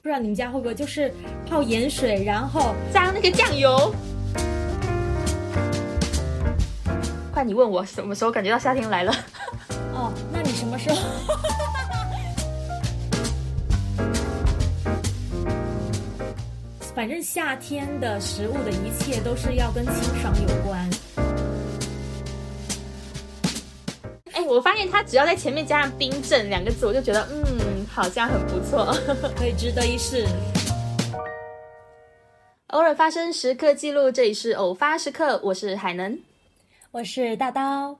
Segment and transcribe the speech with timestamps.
[0.00, 1.12] 不知道你们家会不会就是
[1.48, 3.94] 泡盐水，然后加那个酱油。
[7.32, 9.12] 快，你问我什么时候感觉到夏天来了？
[9.94, 10.98] 哦，那你什么时候？
[16.94, 20.90] 反正夏天的食物的一切都是要跟清爽有关。
[24.48, 28.96] 我发现它只要在前面加上“冰镇”两个字，我就觉得嗯，好像很不错，
[29.36, 30.26] 可以值得一试。
[32.68, 36.18] 偶尔发生时刻记录，这里是偶发时刻，我是海能，
[36.92, 37.98] 我是大刀。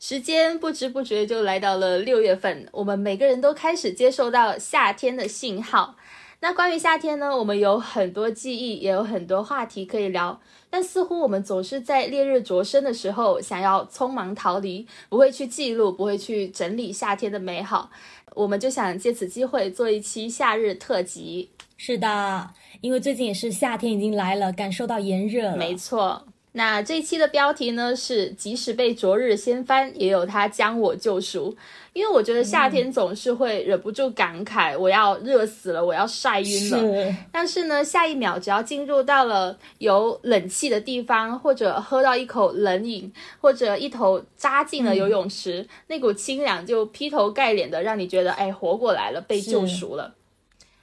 [0.00, 5.94] 时间不知不觉就来到了六月份，我们每个人都开始接受到夏天的信号。
[6.40, 10.40] 那关于夏天呢，我们有很多记忆，也有很多话题可以聊。
[10.70, 17.90] 但似乎我们总是在烈日灼身的时候，想要匆忙逃离，不会去记录，不会去整理夏天的美好。
[18.34, 21.50] 我们就想借此机会做一期夏日特辑。
[21.76, 25.56] 是的，因为最近也是夏天已经来了，感受到炎热。
[25.56, 26.24] 没错。
[26.52, 31.54] 那这一期的标题呢是“即使被昨日掀翻，也有他将我救赎”。
[31.92, 50.14] 因为我觉得夏天总是会忍不住感慨：“我要热死了，我要晒晕了。”但是呢，下一秒只要进入到了有冷气的地方，或者喝到一口冷饮，或者一头扎进了游泳池，那股清凉就劈头盖脸的让你觉得：“哎，活过来了，被救赎了。”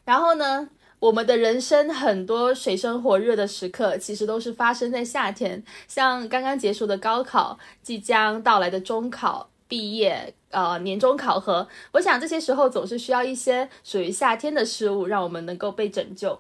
[0.05, 0.69] 然后呢？
[0.99, 11.67] 我们的人生很多水深火热的时刻，其实都是发生在夏天，像刚刚结束的高考，即将到来的中考、毕业，呃，年终考核。
[11.91, 16.39] 我想这些时候总是需要一些属于夏天的事物，让我们能够被拯救。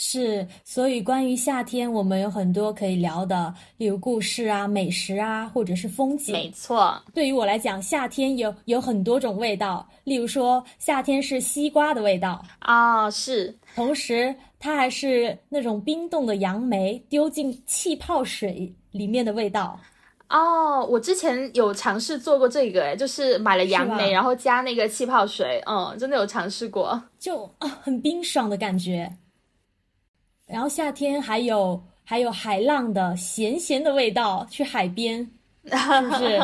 [0.00, 6.32] 是，所以关于夏天，我们有很多可以聊的，例如故事啊、美食啊，或者是风景。
[6.32, 13.52] 没错，对于我来讲，夏天有有很多种味道，例如说，夏天是西瓜的味道啊，是。
[13.74, 19.80] 同时，它还是那种冰冻的杨梅丢进气泡水里面的味道。
[20.28, 29.12] 哦，我之前有尝试做过这个，哎，就是买了杨梅，然后加那个气泡水，嗯，真的有尝试过，就啊，很冰爽的感觉。
[30.48, 35.30] 然后夏天还有还有海浪的咸咸的味道，去海边
[35.64, 36.40] 是不是？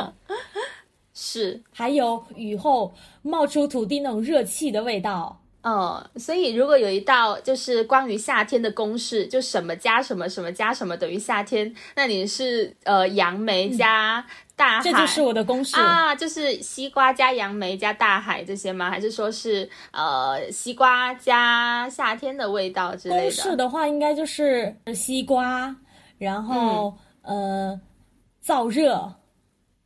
[1.17, 2.93] 是，还有雨后
[3.23, 5.41] 冒出土地那种热气的味道。
[5.63, 14.27] 嗯，所以如果有一道就是关于夏天的公式，就什么加什么什么加什么等于夏天，那你是呃杨梅加。
[14.57, 18.91] 大海，这就是我的公式啊，就是西瓜加杨梅加大海这些吗？
[18.91, 23.23] 还是说是呃西瓜加夏天的味道之类的？
[23.23, 25.75] 公式的话，应该就是西瓜，
[26.19, 27.81] 然后呃
[28.45, 29.15] 燥热、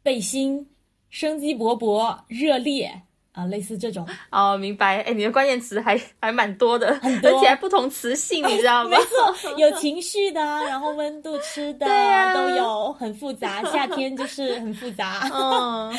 [0.02, 0.68] 背心、
[1.08, 3.02] 生机勃勃、热烈。
[3.32, 5.00] 啊，类似这种哦，明白。
[5.02, 6.88] 哎，你的关键词还还蛮多的，
[7.22, 8.90] 而且还不同词性，你知道吗？
[8.96, 13.62] 没错，有情绪的，然后温度吃的，对呀，都有，很复杂。
[13.70, 15.30] 夏天就是很复杂。
[15.32, 15.96] 嗯，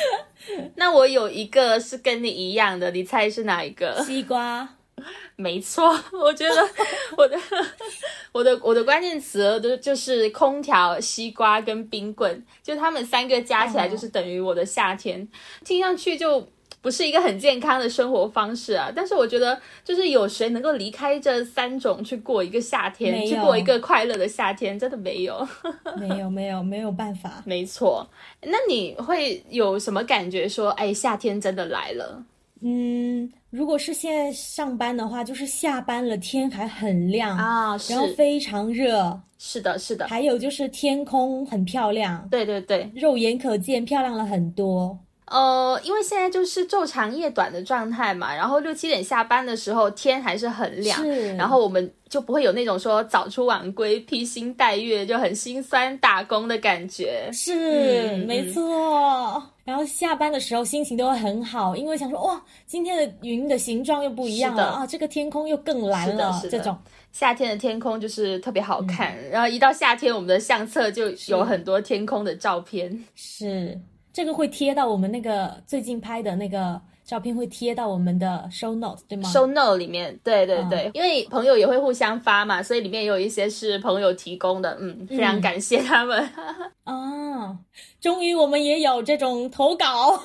[0.75, 4.03] 那我有一个是跟你一样的，你猜是哪一个？
[4.03, 4.68] 西瓜。
[5.38, 6.69] 没错，我觉得
[7.16, 7.38] 我的
[8.34, 15.25] 我的我的关键词都就是空调、西瓜跟冰棍，就他们三个加起来就是等于我的夏天，
[15.63, 16.45] 听上去就。
[16.81, 18.91] 不是一个很健康的生活方式啊！
[18.95, 25.45] 但是我觉得，就是有谁能够离开这三种去过一个夏天，去过一个快乐的夏天，真的没有，
[26.00, 27.44] 没有，没有，没有办法。
[27.45, 28.07] 没错，
[28.41, 30.47] 那你会有什么感觉？
[30.47, 32.23] 说，哎，夏天真的来了。
[32.62, 39.19] 嗯，如果是现在上班的话，就是下班了，天还很亮啊，然后非常热。
[39.38, 40.07] 是的，是的。
[40.07, 44.97] 还有就是天空很漂亮，对对对，肉眼可见，漂亮了很多。
[45.29, 51.01] 呃，因为现在就是昼长夜短的状态嘛，然后六七点下班的时候天还是很亮，
[51.38, 57.29] 然后我们就不会有那种说早出晚归、披星戴月就很心酸打工的感觉。
[57.31, 59.41] 是，没错。
[59.63, 66.42] 然后下班的时候心情都会很好，因为想说哇，今天的云的形状又不一样了啊，这个天空又更蓝了。
[66.50, 66.75] 这种
[67.12, 73.06] 夏天的天空就是特别好看，然后一到夏天，我们的相册就有很多天空的照片。
[73.13, 73.80] 是。
[74.11, 86.29] 这个会贴到我们那个最近拍的那个照片，会贴到我们的 show note 对吗？show note 里面，对对对，因为朋友也会互相发嘛，所以里面也有一些是朋友提供的，嗯，非常感谢他们。
[86.85, 87.57] 啊，
[88.00, 90.21] 终于我们也有这种投稿。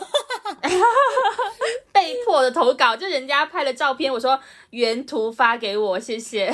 [1.91, 4.39] 被迫的投稿，就人家拍了照片，我说
[4.71, 6.53] 原图发给我，谢谢。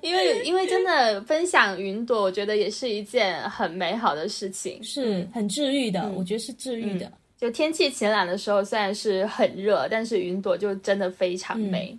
[0.00, 7.12] 因为因为真的分享云朵，我觉得也是一件很美好的事情，是很治愈的，我觉得是治愈的。
[7.42, 11.98] 就天气晴朗的时候，虽然是很热，但是云朵就真的非常美。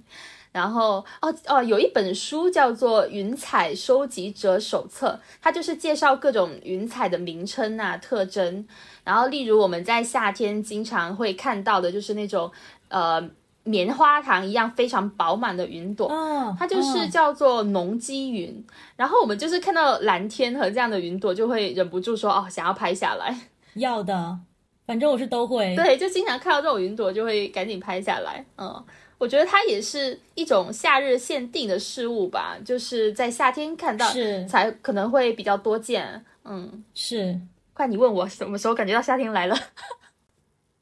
[0.53, 8.65] 然后哦哦，有一本书叫做《云彩收集者手册》，它就是介绍各种云彩的名称啊、特征。
[9.03, 12.49] 然后，例如我们在夏天经常会看到的，就是那种
[12.87, 13.21] 呃
[13.65, 16.09] 棉花糖一样非常饱满的云朵，
[16.57, 18.65] 它就是叫做浓积云。
[18.95, 23.37] 然后我们就是看到蓝天和这样的云朵，就会忍不住说哦，想要拍下来。
[23.73, 24.37] 要的，
[24.85, 25.75] 反正我是都会。
[25.75, 28.45] 对，就经常看到这种云朵，就会赶紧拍下来。
[28.57, 28.85] 嗯。
[29.19, 36.25] 我觉得它也是一种夏日限定的事物吧，就是在夏天看到是才可能会比较多见。
[36.43, 37.39] 嗯，是。
[37.73, 39.57] 快，你问我什么时候感觉到夏天来了？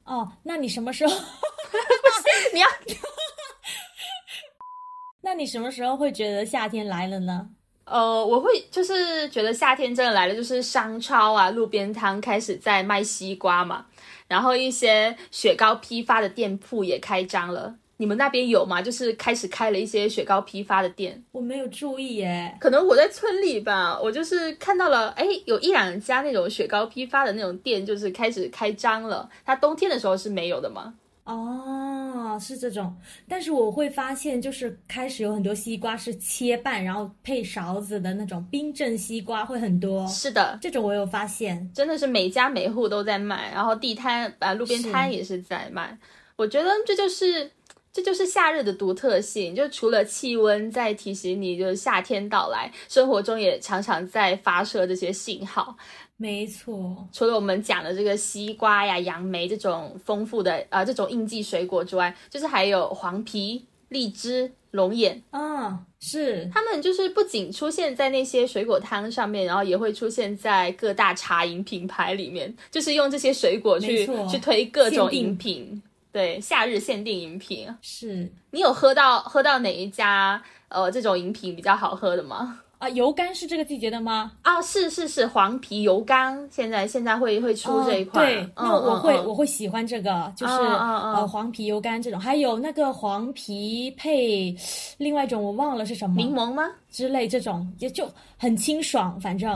[0.06, 1.14] 哦，那你什么时候？
[2.52, 2.68] 你要？
[5.22, 7.48] 那你什么时候会觉得夏天来了呢？
[7.86, 13.86] 呃，我会就是觉得夏天真的来了，就是商超啊、路边摊开始在卖西瓜嘛，
[14.32, 17.76] 然后一些雪糕批发的店铺也开张了。
[17.98, 18.82] 你们那边有吗？
[18.82, 22.56] 就是开始开了一些雪糕批发的店，我没有注意耶。
[22.58, 29.30] 可能我在村里吧，我就是看到了，哎，有一两家那种雪糕批发的那种店，就是开始开张了。
[29.46, 30.94] 它冬天的时候是没有的吗？
[31.34, 32.96] 哦，是这种。
[33.28, 40.08] 但是我会发现，就是开始有很多西瓜是切半，然后配勺子的那种冰镇西瓜会很多。
[40.08, 45.98] 是的，这种我有发现，真的是每家每户都在卖，然后地摊啊路边摊也是在卖。
[46.36, 47.50] 我觉得这就是。
[47.94, 55.76] 这就是夏日的独特性，就除了气温在提醒你，就是夏天到来，生活中也常常在发射这些信号。
[56.16, 75.82] 没错，除了我们讲的这个西瓜呀、杨梅这种丰富的呃这种应季水果之外，就是还有黄皮、荔枝、龙眼啊，是它们就是不仅出现在那些水果摊上面，然后也会出现在各大茶饮品牌里面，就是用这些水果去去推各种饮品。
[76.12, 82.60] 对，夏日限定饮品是你有喝到喝到哪一家呃这种饮品比较好喝的吗？
[82.80, 84.32] 啊，油柑是这个季节的吗？
[84.42, 88.26] 啊，是是是，黄皮油柑现在现在会会出这一块。
[88.26, 94.56] 对，那我会我会喜欢这个，就是呃黄皮油柑这种，还有那个黄皮配
[94.98, 96.64] 另外一种我忘了是什么，柠檬吗？
[96.90, 99.56] 之类这种也就很清爽，反正。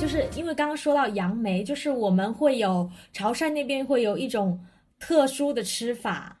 [0.00, 4.58] 就是因为刚刚说到杨梅，就是我们会有潮汕那边会有一种
[4.98, 6.38] 特殊的吃法，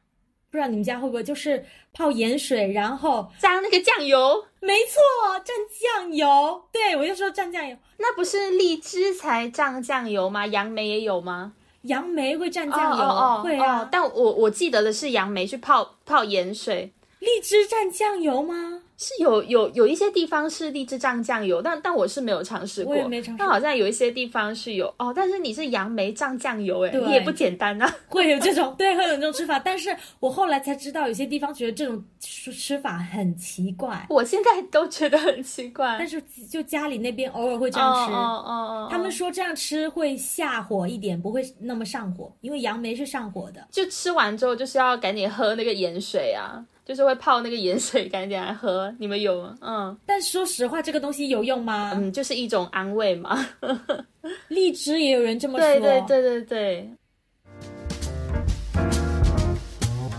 [0.50, 1.22] 不知道你们家会不会？
[1.22, 1.62] 就是
[1.92, 4.42] 泡盐水，然后沾那个酱油。
[4.60, 4.98] 没错，
[5.44, 6.62] 蘸酱油。
[6.72, 7.76] 对，我就说蘸酱油。
[7.98, 10.46] 那不是荔枝才蘸酱油吗？
[10.46, 11.52] 杨梅也有吗？
[11.82, 13.86] 杨梅会蘸酱油，会啊。
[13.92, 18.84] 但我我记得的是杨梅去泡泡盐水，荔枝蘸酱油吗？
[19.02, 22.92] 是有有有一些地方是荔枝蘸酱油，但但我是没有尝试过。
[22.92, 23.38] 我也没尝试。
[23.38, 27.90] 但好像有一些地方是有哦，但是你是杨梅蘸酱油，哎，你也不简单啊。
[28.08, 29.58] 会有这种对，会有这种吃法。
[29.58, 34.04] 但是我后来才知道，有些地方觉得这种吃吃法很奇怪。
[34.10, 35.96] 我现在都觉得很奇怪。
[35.98, 38.12] 但是就家里那边偶尔会这样吃。
[38.12, 38.88] 哦哦哦。
[38.90, 43.66] 他们说这样吃会下火一点，不会那么上火，因为杨梅是上火的。
[43.70, 46.62] 就吃完之后就是要赶紧喝那个盐水啊。
[46.90, 48.92] 就是会泡那个盐水，赶紧来喝。
[48.98, 49.56] 你们有吗？
[49.60, 51.92] 嗯，但说实话，这个东西有用吗？
[51.94, 53.46] 嗯，就是一种安慰嘛。
[54.48, 55.64] 荔枝也有人这么说。
[55.64, 56.90] 对对对对对。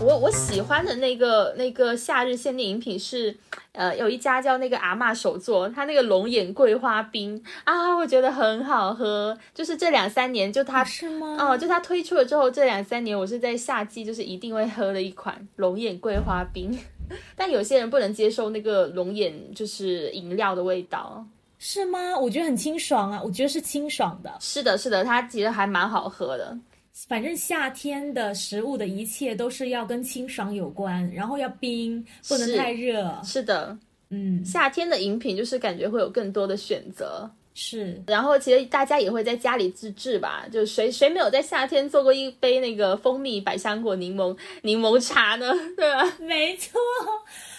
[0.04, 3.36] 我我喜欢的那个那个夏日限定饮品是，
[3.70, 9.38] 呃，有一家叫那个阿嬷手作，它那个龙眼桂花冰啊，我觉得很好喝。
[9.54, 11.36] 就是这两三年，就它是吗？
[11.38, 16.76] 哦，就它推出了之后，这两三年我是在夏季就是一定会喝的一款龙眼桂花冰。
[17.36, 21.24] 但有些人不能接受那个龙眼就是饮料的味道，
[21.58, 22.18] 是吗？
[22.18, 24.32] 我觉得很清爽啊，我觉得是清爽的。
[24.40, 26.56] 是的，是的，它其实还蛮好喝的。
[27.08, 33.20] 反正夏天的食物的一切都是要跟清爽有关，然后要冰，不能太热。
[33.24, 33.76] 是的，
[34.10, 37.28] 嗯，夏天的饮品就是感觉会有更多的选择。
[37.54, 45.52] 是，然后其实大家也会在家里自制吧，就谁谁没有在夏天做过一杯那个蜂蜜百香果柠檬柠檬茶呢？
[45.76, 46.16] 对吧？
[46.20, 46.80] 没错。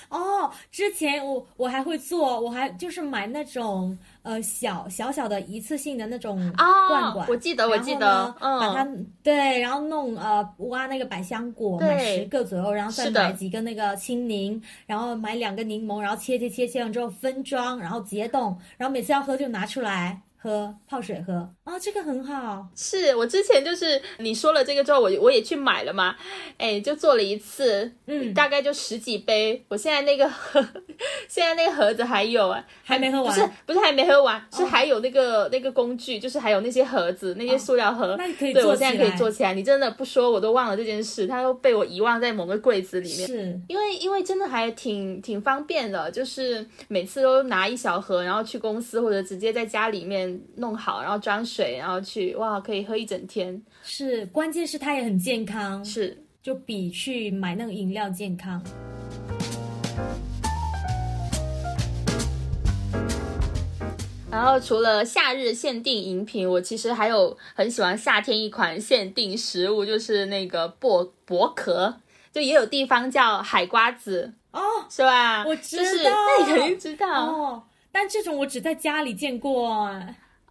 [0.10, 8.88] 哦，之前我我还会做，我还就是买那种呃小小小的一次性的那种罐罐，我记得我记得，嗯，把它
[9.22, 20.22] 对，然后弄呃挖那个百香果，买十个左右，然后再买几个那个青柠，然后买两个柠檬，然后切切切切完之后分装，然后解冻，然后每次要喝就拿出来。
[20.44, 21.34] 喝，泡水喝
[21.64, 22.68] 啊，这个很好。
[22.76, 26.14] 是我之前就是你说了这个之后，我我也去买了嘛，
[26.58, 29.64] 哎，就做了一次，嗯大概就十几杯。
[29.70, 30.62] 我现在那个盒，
[31.30, 38.16] 现在那个盒子还有啊，还没喝完不是不是还没喝完，是还有那个那个工具，就是还有那些盒子，那些塑料盒。
[38.18, 38.66] 那你可以对。
[38.66, 39.54] 我现在可以做起来。
[39.54, 43.28] 你真的不说，我都忘了这件事，它都被我遗忘在某个柜子里面。
[43.28, 53.62] 是，因为因为真的还挺挺方便的，就是每次都拿一小盒，然后去公司或者直接在家里面弄好，然后装水，然后去哇，可以喝一整天。
[53.84, 58.62] 是，关键是它也很健康，是，就比去买那个饮料健康。
[64.32, 71.98] 然后除了夏日限定饮品，我其实还有很喜欢夏天一款限定食物，就是那个薄薄壳，
[72.32, 74.60] 就也有地方叫海瓜子，哦
[74.90, 75.46] 是吧？
[75.46, 76.10] 我知就是道
[76.40, 77.26] 那你肯定知道。
[77.28, 79.88] 哦，但这种我只在家里见过。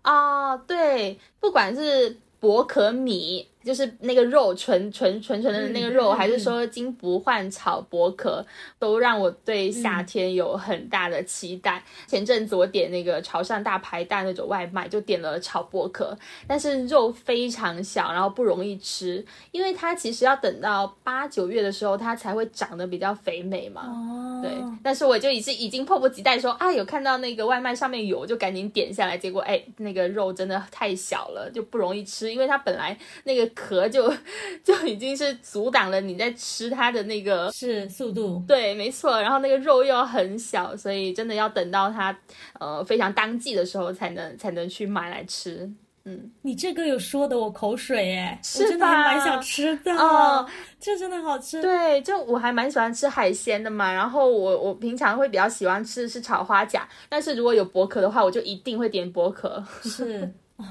[0.02, 8.44] 哎哦，对，不管是薄壳米，就是那个肉纯纯纯纯的那个肉，还是说金不换炒薄壳，
[8.78, 11.82] 都让我对嗯夏天有很大的期待。
[12.06, 16.16] 前阵子我点那个潮汕大排档那种外卖，就点了炒薄壳，
[16.46, 23.82] 但是肉非常小，然后不容易吃，因为它其实要等到八九月的时候，它才会长得比较肥美嘛。
[23.86, 24.52] 哦，对，
[24.82, 29.16] 但是我就已经已经迫不及待说啊，有看到那个外卖上面有，我就赶紧点下来。
[29.16, 34.12] 结果哎，那个肉真的太小了，就不容易吃，因为它本来那个壳就
[34.62, 37.50] 就已经是阻挡了你在吃它的那个。
[37.52, 38.42] 是速度。
[38.46, 42.16] 对，没错，然后那个肉又很小，所以真的要等到它
[42.60, 45.70] 呃非常当季的时候才能才能去买来吃。
[46.04, 49.94] 嗯你这个有说的我口水哎，是我真的还蛮想吃的。
[49.94, 50.44] 哦，
[50.80, 51.62] 这真的好吃。
[51.62, 59.64] 对，就我还蛮喜欢吃海鲜的嘛，然后我我平常会比较喜欢吃的是炒花甲，但是如果有薄壳的话，我就一定会点薄壳。
[59.84, 60.28] 是
[60.58, 60.64] 哦，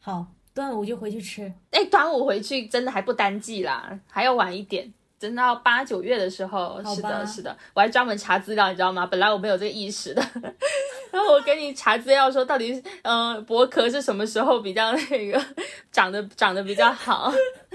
[0.00, 1.52] 好，端午就回去吃。
[1.70, 6.80] 哎，端午回去真的还不单季啦，还要晚一点，等到八九月的时候。
[6.94, 9.04] 是的，是的，我还专门查资料，你知道吗？
[9.06, 10.22] 本来我没有这个意识的，
[11.10, 15.44] 然后我给你查资料说，到底呃薄壳是什么时候比较那个
[15.90, 17.32] 长得长得比较好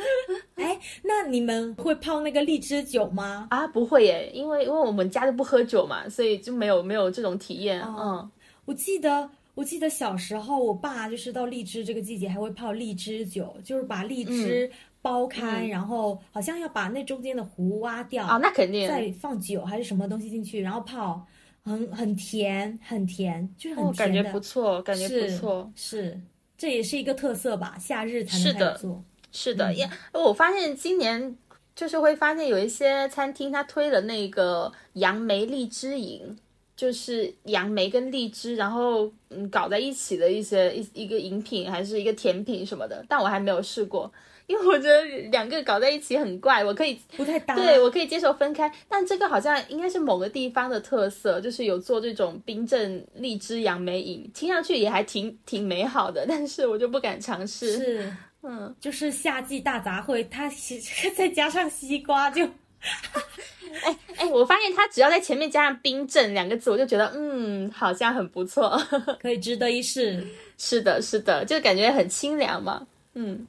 [0.56, 3.48] 哎，那你们会泡那个荔枝酒吗？
[3.50, 3.68] 啊？
[3.68, 7.82] 不会耶，因为因为我们家就不喝酒嘛，所以就没有没有这种体验。
[7.82, 8.30] 嗯，
[8.66, 14.72] 我记得，我记得小时候，我爸就是到荔枝这个季节还会泡荔枝酒，就是把荔枝
[15.04, 18.88] 剥开，然后好像要把那中间的核挖掉，啊，那肯定。
[18.88, 21.28] 再放酒还是什么东西进去，然后泡，
[21.66, 25.70] 很很甜，很甜，就是很哦，感觉，不错，感觉不错。
[25.76, 26.18] 是，
[26.58, 29.04] 这也是一个特色吧，夏日才能开始做。
[29.34, 31.36] 是的，嗯也、我发现今年
[31.76, 36.38] 就是会发现有一些餐厅他推了那个杨梅荔枝饮，
[36.80, 44.10] 就是杨梅跟荔枝，然后嗯搞在一起的一些一一个饮品还是一个甜品什么的，但我还没有试过，
[44.48, 57.74] 因为我觉得两个搞在一起很怪，我可以不太搭，对，我可以接受分开，但这个好像应该是某个地方的特色，就是有做这种冰镇荔枝杨梅饮，听上去也还挺挺美好的，但是我就不敢尝试。
[57.74, 60.80] 是，嗯，就是夏季大杂烩，它西
[61.14, 62.48] 再加上西瓜就
[63.84, 68.78] 哎哎，我发现他只要在前面加上“冰镇”两个字，我就觉得嗯，好像很不错。
[69.22, 70.26] 可以值得一试。
[70.58, 72.86] 是的，是的，就感觉很清凉嘛。
[73.14, 73.48] 嗯，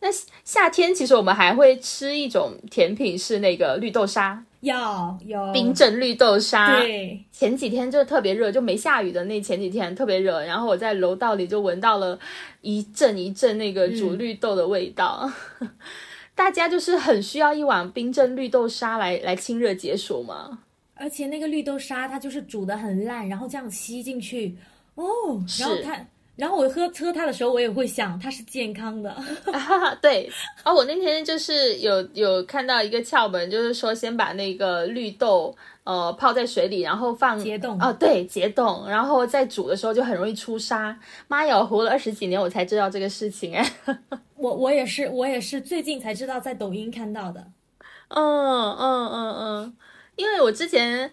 [0.00, 0.08] 那
[0.44, 6.80] 夏天其实我们还会吃一种甜品，是那个绿豆沙，要有冰镇绿豆沙。
[6.80, 12.18] 对，前几天就特别热，就没下雨的那前几天特别热，然后我在楼道里就闻到了
[12.62, 15.30] 一阵一阵那个煮绿豆的味道。
[16.34, 20.60] 大家就是很需要一碗冰镇绿豆沙来来清热解暑嘛。
[20.94, 24.56] 而且那个绿豆沙它就是煮的很烂，然后这样吸进去，
[24.94, 25.04] 哦，
[25.58, 26.06] 然后它，
[26.40, 29.10] 然后我喝喝它的时候，我也会想它是健康的。
[29.52, 30.30] 啊，对，
[30.64, 35.54] 哦，我那天就是有有看到一个窍门，就是说先把那个绿豆
[35.84, 40.98] 呃泡在水里，然后放解冻哦，对，解冻，然后再煮的时候就很容易出沙。
[41.28, 43.72] 妈呀，我活了二十几年，我才知道这个事情哎。
[44.36, 47.44] 我我也是，我也是最近才知道，在抖音看到的。
[48.08, 49.76] 嗯嗯嗯嗯，
[50.16, 51.12] 因为我之前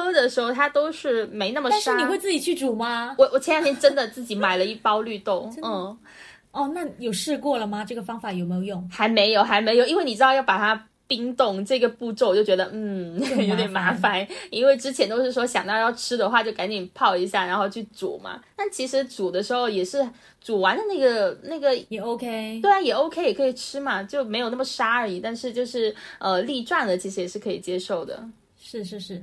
[0.00, 1.92] 喝的时候它都是没那么沙。
[1.92, 3.14] 但是你会自己去煮吗？
[3.16, 5.96] 我我前两天真的自己买了一包绿豆， 的嗯，
[6.50, 7.84] 哦，那有试过了吗？
[7.84, 8.88] 这个方法有没有用？
[8.90, 10.86] 还没有还没有，因为你知道要把它。
[11.06, 18.40] 冰冻这个步骤，我就觉得嗯有点麻烦，因为之前都是说想到要吃的话就赶紧泡一下，然后去煮嘛。
[18.56, 20.02] 但其实煮的时候也是
[20.40, 22.58] 煮完的那个那个也 OK。
[22.62, 25.20] 对啊，也 OK，也可以吃嘛，就没有那么沙而已。
[25.20, 28.26] 但是就是呃粒状的，其实也是可以接受的。
[28.58, 29.22] 是是是。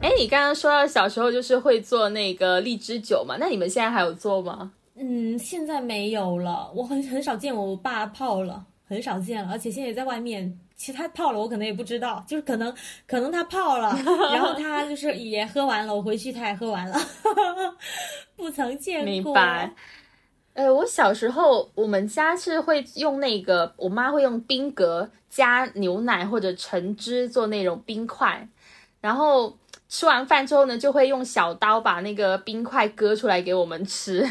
[0.00, 3.36] 哎，你刚刚说到小时候就是会做那个荔枝酒嘛？
[3.38, 4.72] 那你们现在还有做吗？
[4.96, 10.58] 嗯，现在没有了，我很很少见我爸泡了，很少见了，而且现在也在外面。
[10.74, 12.74] 其实他泡了，我可能也不知道，就是可能
[13.06, 13.96] 可能他泡了，
[14.32, 16.98] 然后他就是也喝完了，我回去他也喝完了，
[18.34, 19.04] 不曾见过。
[19.04, 19.72] 明白。
[20.54, 28.46] 呃，我小时候我们家是会用那个，我妈会用冰格加牛奶或者橙汁做那种冰块，
[29.00, 29.56] 然后
[29.88, 34.30] 吃完饭之后呢，就会用小刀把那个冰块割出来给我们吃。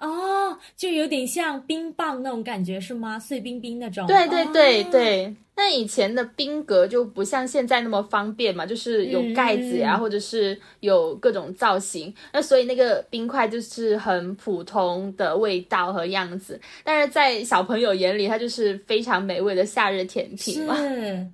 [0.00, 3.18] 哦，就有点像冰棒那种感觉是吗？
[3.18, 4.06] 碎冰冰那种。
[4.06, 5.34] 对对对对。
[5.56, 12.14] 那以前的冰格就不像现在那么方便嘛，就是有盖子呀，或者是有各种造型。
[12.32, 20.74] 那所以那个冰块就是很普通的味道和样子，但是在小朋友眼里，它就是非常美味的夏日甜品嘛。
[20.76, 21.26] 是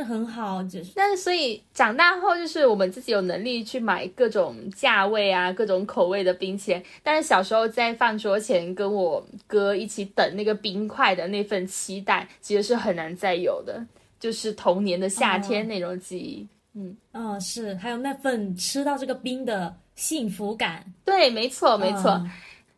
[0.00, 6.80] 很好，就是，但是所以长大后，就是我们自己有能力去买各种价位啊、各种口味的冰淇淋。
[7.02, 13.84] 但是小时候在饭桌前跟我哥一起等那个冰块的那份期待，其实是很难再有的，
[14.20, 16.46] 就是童年的夏天那种记忆。
[16.74, 20.84] 嗯嗯，是，还有那份吃到这个冰的幸福感。
[21.04, 22.24] 对，没错，没错。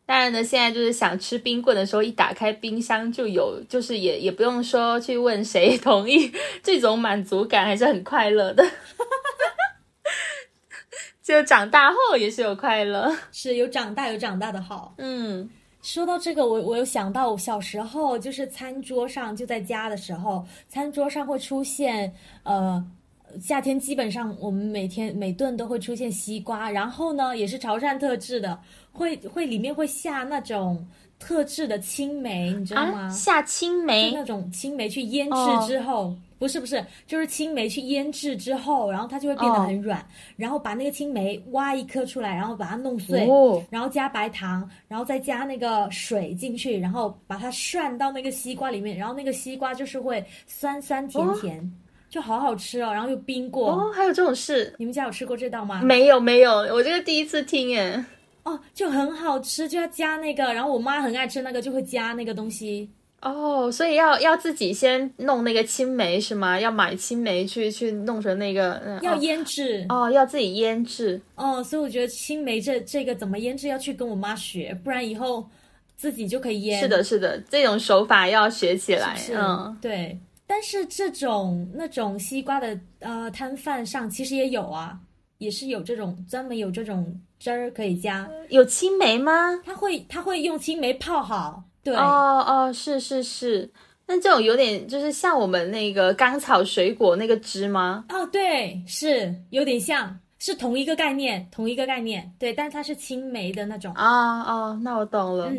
[0.07, 6.31] 当然呢，现在就是想吃冰棍的时候，一打开冰箱就有，就是也也不用说去问谁 同意，
[6.63, 8.63] 这种满足感还是很快乐的。
[11.23, 14.95] 就长大后也是有快乐，是有长大有长大的好。
[14.99, 15.49] 嗯，
[15.81, 22.85] 说到这个，我我有想到我小时候，就是餐桌上就在家的时候，餐桌上会出现呃。
[23.41, 28.59] 夏天基本上我们每天每顿都会出现西瓜，然后呢也是潮汕特制的，
[28.93, 30.87] 会会里面会下那种
[31.19, 33.09] 特制的青梅，你知道吗？
[33.11, 40.05] 下青梅，那种青梅去腌制之后，不是不是，就是青梅去腌制之后，然后它就会变得很软，
[40.37, 43.27] 然后把那个青梅挖一颗出来，然后把它弄碎，
[43.71, 51.73] 然后加白糖，然后再加那个水进去，然后把它涮到那个西瓜里面，然后那个西瓜就是会酸酸甜甜。
[52.15, 54.73] 就好好吃哦，然后又冰过哦，还有这种事？
[54.79, 55.83] 你们家有吃过这道吗？
[55.83, 58.05] 没有，没有，我这个第一次听耶。
[58.45, 62.89] 哦，就很好吃，就要加那个，然后我妈很爱吃那个，就会加那个东西。
[63.21, 66.61] 哦，所以要要自己先弄那个青梅是吗？
[66.61, 71.65] 要买青梅去去弄成那个，要腌制哦，要自己腌制哦。
[71.65, 75.45] 所以我觉得青梅这这个怎么腌制，要去跟我妈学，不然以后
[75.97, 76.81] 自己就可以腌。
[76.81, 79.19] 是的，是的，这种手法要学起来。
[79.35, 80.17] 嗯，对。
[80.55, 84.97] 但是这种那种西瓜的呃摊贩上其实也有啊，
[85.39, 88.31] 也是有这种专门有这种汁儿可以加。
[88.51, 89.61] 有青梅吗？
[89.67, 91.65] 他会他会用青梅泡好。
[91.83, 93.69] 对哦哦，是是是。
[94.07, 98.05] 那这种有点就是像我们那个甘草水果那个汁吗？
[98.11, 102.33] 哦，对，是有点像，是同一个概念，同一个概念。
[102.39, 103.93] 对，但是它是青梅的那种。
[103.95, 105.51] 啊哦，那我懂了。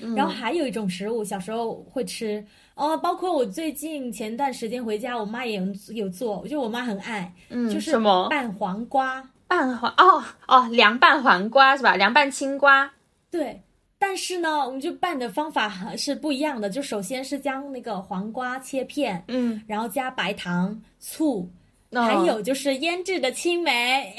[0.00, 2.46] 嗯，然后还有一种食物，小时候会吃。
[2.76, 11.96] 哦，包括我最近前段时间回家，我妈也有有做，我觉得我妈很爱，嗯，就是什么拌黄瓜，拌黄哦哦，凉拌黄瓜是吧？
[11.96, 12.92] 凉拌青瓜，
[13.30, 13.62] 对。
[13.98, 21.48] 但是呢，我们就拌的方法是不一样的，就首先是将那个黄瓜切片，嗯，然后加白糖、醋，
[21.90, 24.14] 还有就是腌制的青梅，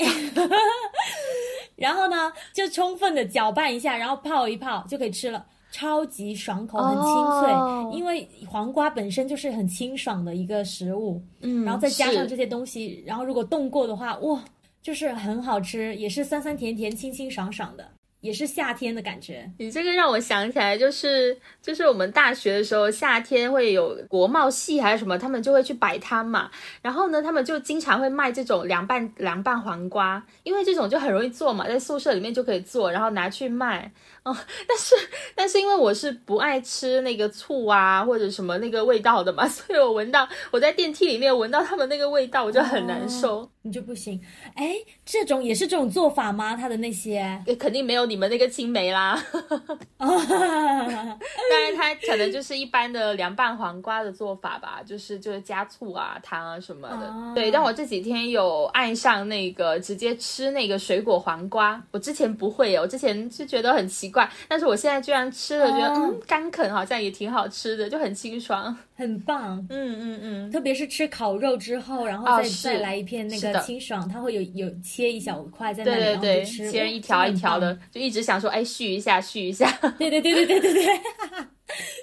[1.77, 5.45] 然后呢就充分的搅拌一下，然后泡一泡就可以吃了。
[5.71, 7.05] 超级爽口，很清
[7.39, 14.43] 脆，因为黄瓜本身就是很清爽的一个食物，嗯，然后再加上这些东西，然后如果冻过的话，哇，
[14.81, 17.85] 就是很好吃，也是酸酸甜甜、清清爽爽的。
[18.27, 19.49] 也是夏天的感觉。
[19.57, 26.51] 你这个让我想起来，就是就是我们大学的时候，夏天会有国贸系还是什么，他们就会去摆摊嘛。
[26.81, 33.89] 然后呢，他们就经常会卖这种凉拌凉拌黄瓜，因为这种就很容易做嘛，在宿舍里面就可以做，然后拿去卖。
[34.23, 34.35] 哦，
[34.67, 34.93] 但是
[35.33, 43.49] 但是因为我是不爱吃那个醋啊或者什么那个味道的嘛，所以我闻到我在电梯里面闻到他们那个味道，我就很难受。
[43.67, 44.19] 你就不行？
[44.55, 44.75] 哎，
[45.05, 46.55] 这种也是这种做法吗？
[46.55, 49.21] 他的那些肯定没有你们那个青梅啦。
[49.99, 57.33] 当然，它可能就是一般的凉拌黄瓜的做法吧，就是就是加醋啊、糖啊什么的。
[57.35, 64.29] 对，但我这几天有爱上那个直接吃那个水果黄瓜，我之前不会，我之前是觉得很奇怪。
[64.47, 69.63] 但是我现在居然吃了，觉得嗯，干啃好像也挺好吃的，就很清爽，很棒。
[69.69, 79.71] 嗯嗯嗯，特别是吃烤肉之后，然后再再来一片那个清爽，它会有有切一小块在那里，然后吃，切一条一条的，就一直想说，哎，续一下，续一下。
[79.99, 80.99] 对对对对对对对，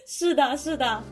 [0.07, 1.03] 是的，是的。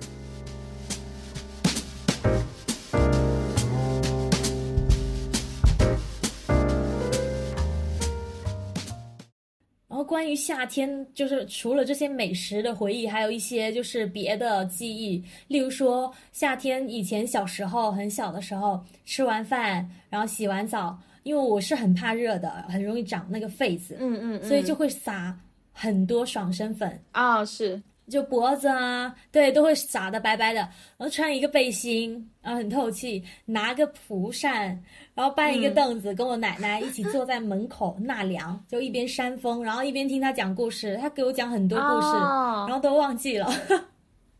[10.02, 25.38] 后关于夏天，就是除了这些美食的回忆，还有一些就是别的记忆，例如说夏天以前小时候很小的时候，吃完饭然后洗完澡，因为我是很怕热的，很容易长那个痱子，嗯嗯嗯，所以就会撒
[25.72, 27.00] 很多爽身粉。
[27.12, 34.66] 啊、是就脖子啊，对，都会撒的白白的，然后穿一个背心，然后很透气，拿个蒲扇，
[35.14, 40.96] 然后搬一个凳子，跟我奶奶一起坐在门口纳凉，就一边扇风，然后一边听她讲故事。
[40.98, 43.48] 她给我讲很多故事，哦然后都忘记了。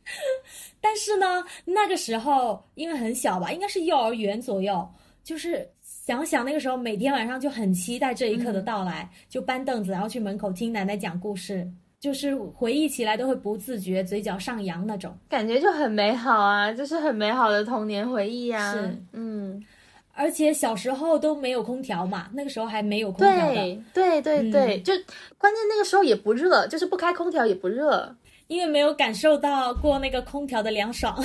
[0.81, 4.87] 但是呢，那个时候因为很小吧，应该是幼儿园左右，
[5.23, 11.71] 就是想想那个时候每天晚上就很期待这一刻的到来，就搬凳子，然后去门口听奶奶讲故事。
[12.03, 18.75] 就是回忆起来都会不自觉嘴角上扬那种，感觉就很美好啊，就是很美好的童年回忆啊。
[18.75, 19.65] 是，嗯，
[20.13, 23.55] 而且小时候都没有空调嘛，那个时候还没有空调的，
[23.95, 24.93] 对对对对，就
[25.39, 28.17] 关键那个时候也不热，就是不开空调也不热。
[28.49, 31.17] 因为没有感受到过那个空调的凉爽，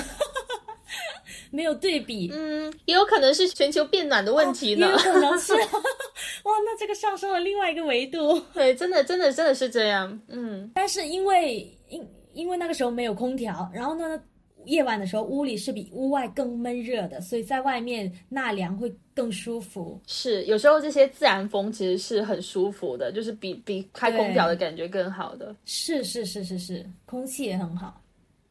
[1.51, 4.87] 没有对比，嗯，也有可能是全球变暖的问题呢。
[4.87, 5.53] 也有可能是，
[6.43, 8.39] 哇，那这个上升了另外一个维度。
[8.53, 10.19] 对，真的真的真的是这样。
[10.27, 14.21] 嗯，但是因为因因为那个时候没有空调，然后呢，
[14.65, 19.99] 夜晚的时候屋里是比屋外更闷热的，所以在外面纳凉会更舒服。
[20.05, 25.55] 是，有时候这些自然风其实是很舒服的，就是比比开空调的感觉更好的。
[25.65, 28.01] 是是是是是，空气也很好。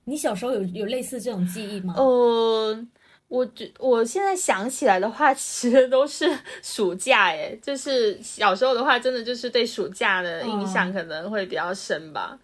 [0.08, 1.92] 你小时候有有类似这种记忆吗？
[1.96, 2.86] 呃，
[3.26, 6.30] 我觉我现在想起来的话，其实都是
[6.62, 12.38] 暑假，耶，就是小时候的话，真的就是对暑假的印象可能会比较深吧。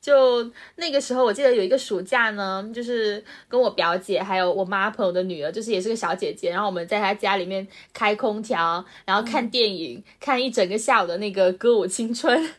[0.00, 12.54] 就那个时候，我记得有一个暑假呢，就是跟我表姐还有我妈朋友的女儿，就是也是个小姐姐，然后我们在她家里面开空调，然后看电影，看一整个下午的那个歌舞青春。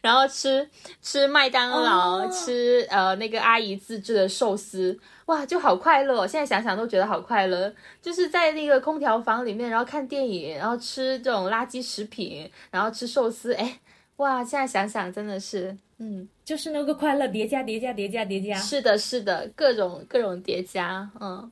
[0.00, 0.68] 然后吃
[1.00, 6.26] 吃麦当劳，哦吃呃那个阿姨自制的寿司，哇，就好快乐、哦！
[6.26, 13.78] 现在想想都觉得好快乐，就是在那个空调房里面，然后看电影，然后吃这种垃圾食品，然后吃寿司，哎，
[14.16, 14.44] 哇！
[14.44, 18.56] 现在想想真的是，嗯，就是那个快乐叠加叠加叠加叠加。
[18.56, 21.50] 是的，是的，各种各种叠加，嗯。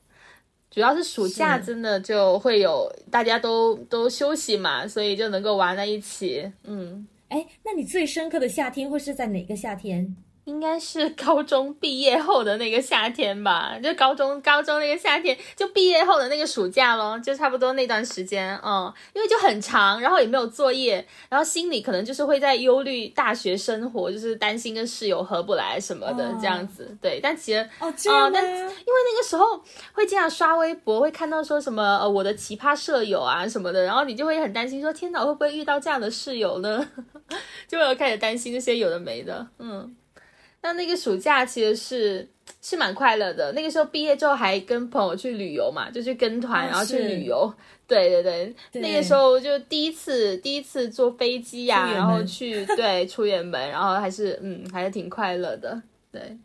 [0.69, 7.05] 主要是暑假真的就会有大家都都休息嘛，所以就能够玩在一起，嗯。
[7.31, 10.17] 哎，那你最深刻的夏天会是在哪个夏天？
[10.45, 28.31] 应该是 高中毕业后的那个夏天吧，就高中高中那个夏天，就毕业后的那个暑假咯，就差不多那段时间，嗯，因为就很长，然后也没有作业，然后心里可能就是会在忧虑大学生活，就是担心跟室友合不来什么的、哦这样子，对，但其实哦，这样吗？
[28.33, 28.67] 但因为
[29.13, 29.45] 那个时候
[29.93, 36.89] 会经常刷微博，会看到说什么呃我的奇葩舍友啊什么的，然后你就会很担心说天哪，会不会遇到这样的室友呢？
[37.67, 39.95] 就会有开始担心这些有的没的，嗯。
[40.61, 42.27] 那那个暑假其实是
[42.61, 47.51] 是蛮快乐的，那个时候毕业之后还跟朋友去旅游嘛，就去跟团，哦然后去旅游。
[47.87, 56.37] 对对对，对那个时候就第一次第一次坐飞机呀、然后去对出远门，然后还是嗯还是挺快乐的，对。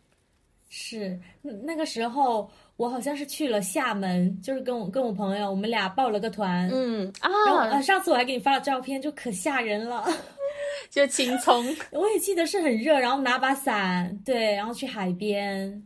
[0.69, 6.69] 是嗯那个时候，我好像是去了厦门，就是跟我跟我朋友，我们俩报了个团。
[6.69, 10.05] 嗯然后啊呃，，上次我还给你发了照片，就可吓人了。
[10.89, 15.83] 就青葱， 我也记得是很热，然后拿把伞，对，然后去海边。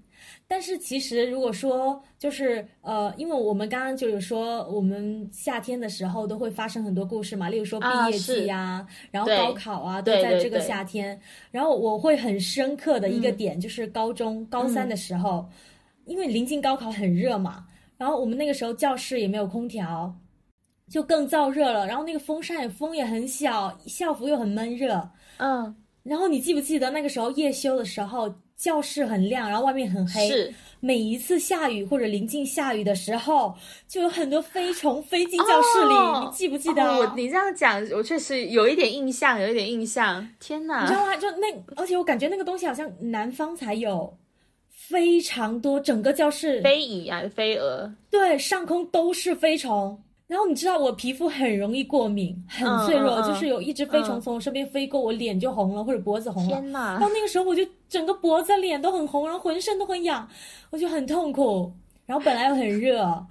[0.48, 11.18] 但是其实如果说就是呃，因为我们刚刚就有说，我们夏天的时候都会发生很多故事嘛，例如说毕业季呀、然后高考啊，都在这个夏天。
[11.52, 15.48] 然后我会很深刻的一个嗯点、就是高中高三的时候，
[16.04, 17.66] 因为临近高考很热嘛，
[17.98, 20.14] 然后我们那个时候教室也没有空调，
[20.92, 21.88] 就更燥热了。
[21.88, 25.10] 然后那个风扇风也很小，校服又很闷热。
[25.38, 25.74] 嗯，
[26.04, 30.28] 然后你记不记得那个时候夜修的时候，教室很亮，然后外面很黑。
[30.28, 33.56] 是每一次下雨或者临近下雨的时候，
[33.88, 36.84] 就有很多飞虫飞进教室里，哦你记不记得？
[36.84, 40.28] 哦我你这样讲，我确实有一点印象，有一点印象。
[40.40, 40.70] 天你知！
[40.72, 41.16] 道吗？
[41.18, 44.18] 就那，而且我感觉那个东西好像南方才有，
[44.72, 50.02] 非常多，整个教室飞蚁啊，飞蛾，对上空都是飞虫。
[50.32, 56.52] 然后你知道我皮肤很容易过敏，很脆弱，就是有一只飞虫嗯从我身边飞过，我脸就红了或者脖子红了。
[56.52, 57.02] 天哪然！
[57.02, 60.26] 后那个时候我就整个脖子、脸都很红，然后浑身都很痒，
[60.70, 61.74] 我就很痛苦。
[62.06, 63.28] 然后本来又很热， 啊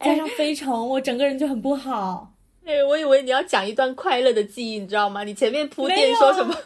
[0.00, 2.32] 加上飞虫，我整个人就很不好。
[2.64, 5.24] 哎、我以为你要讲一段快乐的记忆，你知道吗？
[5.24, 6.56] 你前面铺垫说什么？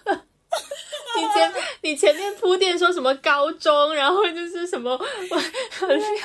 [1.16, 1.52] 你前
[1.82, 4.96] 你前面铺垫说什么高中，然后就是什么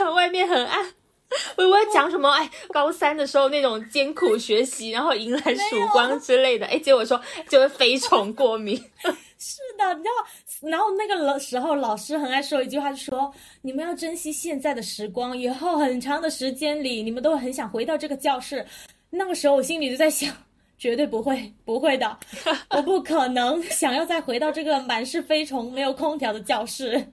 [0.03, 0.86] 外 外面很暗，
[1.58, 2.30] 我以为讲什么？
[2.32, 6.65] 哎，高三的时候那种艰苦学习，然后迎来曙光之类的。
[6.65, 8.76] 哎，结果说就是飞虫过敏。
[9.38, 18.65] 是的，你知道，然后那个老时候老师很爱说一句话，就说你们要珍惜现在的时光，以后很长的时间里，你们都会很想回到这个教室。
[19.12, 20.36] 那个时候我心里就在想，
[20.78, 22.18] 绝对不会，不会的，
[22.72, 27.12] 我不可能想要再回到这个满是飞虫、没有空调的教室，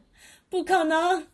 [0.48, 1.26] 不可能。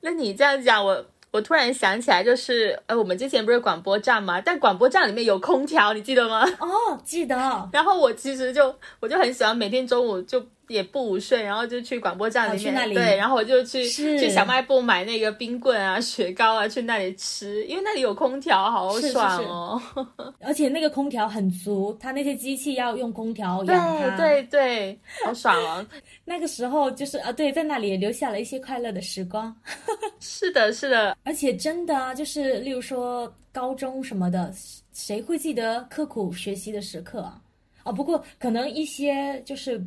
[0.00, 1.06] 那你这样讲，我。
[1.30, 4.40] 我突然想起来，就是呃，我们之前不是广播站吗？
[4.40, 6.44] 但广播站里面有空调，你记得吗？
[6.58, 7.36] 哦，记得。
[7.72, 10.44] 然后我其实就我就很喜欢每天中午就。
[10.70, 19.82] 也不午睡，然后就去广播站里面，对，然后我就去去小卖部买那个冰棍啊、雪糕啊，去那里吃，因为那里有空调，好爽哦。
[20.38, 25.84] 而且那个空调很足，它那些机器要用空调养它，对对，好爽哦。
[26.24, 29.52] 那个时候就是啊，对，在那里留下了一些快乐的时光。
[30.20, 34.54] 是的，是的，而且真的啊，就是例如说高中什么的，
[34.92, 37.42] 谁会记得刻苦学习的时刻啊？
[37.82, 39.84] 哦，不过可能一些就是。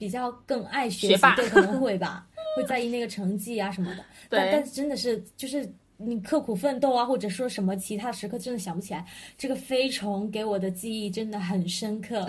[0.00, 4.02] 比较更爱学习，对，可能会吧， 会在意那个成绩啊什么的。
[4.30, 9.04] 对，但是真的是，就是你刻苦奋斗啊，或者说什么其他时刻，真的想不起来。
[9.36, 12.26] 这个飞虫给我的记忆真的很深刻，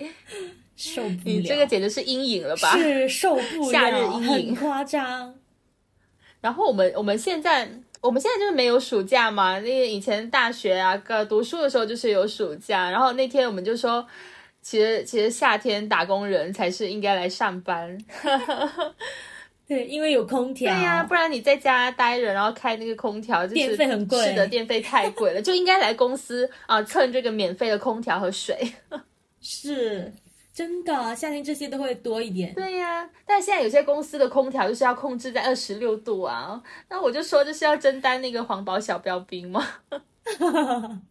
[0.74, 1.20] 受不了。
[1.24, 2.74] 你这个简直是阴影了吧？
[2.78, 5.34] 是受不了，夏日阴影，夸张。
[6.40, 7.68] 然后我们我们现在
[8.00, 9.58] 我们现在就是没有暑假嘛？
[9.58, 12.90] 那个以前大学啊，个读书的时候就是有暑假。
[12.90, 14.06] 然后那天我们就说。
[14.64, 17.98] 其实，其实夏天打工人才是应该来上班。
[19.68, 20.74] 对，因为有空调。
[20.74, 24.26] 对呀，不然你在家待着，然后开那个空调，电费很贵。
[24.26, 28.72] 是的，电费太贵了， 就应该来公司啊蹭这个免费的空调和水。
[29.42, 30.10] 是，
[30.54, 32.54] 真的，夏天这些都会多一点。
[32.54, 39.62] 对呀，但现在有些公司的空调就是要控制在二十六度啊，那我就说这是要争担那个环保小标兵吗？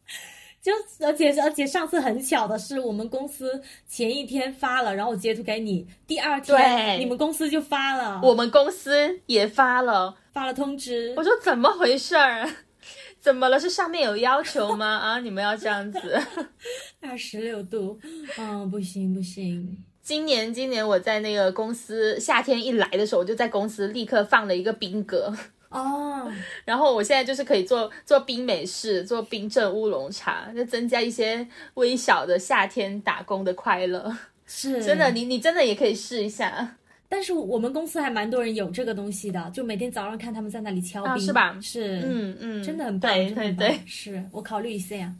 [0.64, 0.72] 就
[1.06, 11.14] 而且而且上次很巧的是，我们公司前一天发了，然后我截图给你，第二天你们公司就发了，我们公司也发了，发了通知。
[11.18, 12.50] 我说怎么回事儿？
[13.20, 13.60] 怎么了？
[13.60, 14.86] 是上面有要求吗？
[14.88, 16.18] 啊，你们要这样子？
[17.02, 18.00] 二十六度，
[18.38, 19.84] 嗯，不行不行。
[20.02, 25.34] 今年今年我在那个公司夏天一来的时候，我就在公司立刻放了一个冰格。
[25.74, 26.32] 哦，
[26.64, 34.16] 然后我现在就是可以做做冰美式，做冰镇乌龙茶，就增加一些微小的夏天打工的快乐。
[34.46, 36.78] 是，真的，你你真的也可以试一下。
[37.10, 41.58] 但是我们公司还蛮多人有这个东西的，就每天早上看他们在那里敲冰，是吧？
[41.62, 45.14] 是，嗯嗯，真的很棒，对对对，是我考虑一下。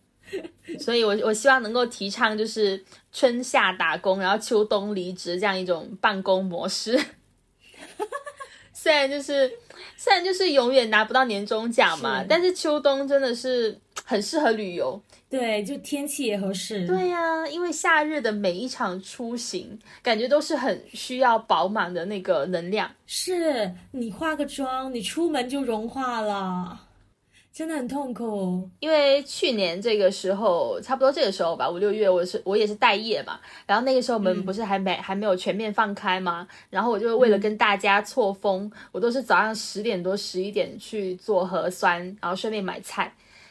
[0.80, 6.98] 所以我我希望能够提倡就是春夏打工，然后秋冬离职这样一种办公模式。
[8.86, 9.50] 虽然就是。
[9.98, 15.00] 虽然就是永远拿不到年终奖嘛，但是秋冬真的是很适合旅游。
[15.28, 16.86] 对，就天气也合适。
[16.86, 22.90] 对呀，因为夏日的每一场出行，感觉都是很需要饱满的那个能量。
[23.06, 26.78] 是你化个妆，你出门就融化了。
[27.56, 33.40] 真的很痛苦，因为去年这个时候，差不多这个时候吧，五六月，我是我也是待业嘛。
[33.66, 36.46] 然后那个时候我们不是还没还没有全面放开吗？
[36.68, 43.10] 然后我就为了跟大家错峰，我都是早上十点多十一点去做核酸，然后顺便买菜。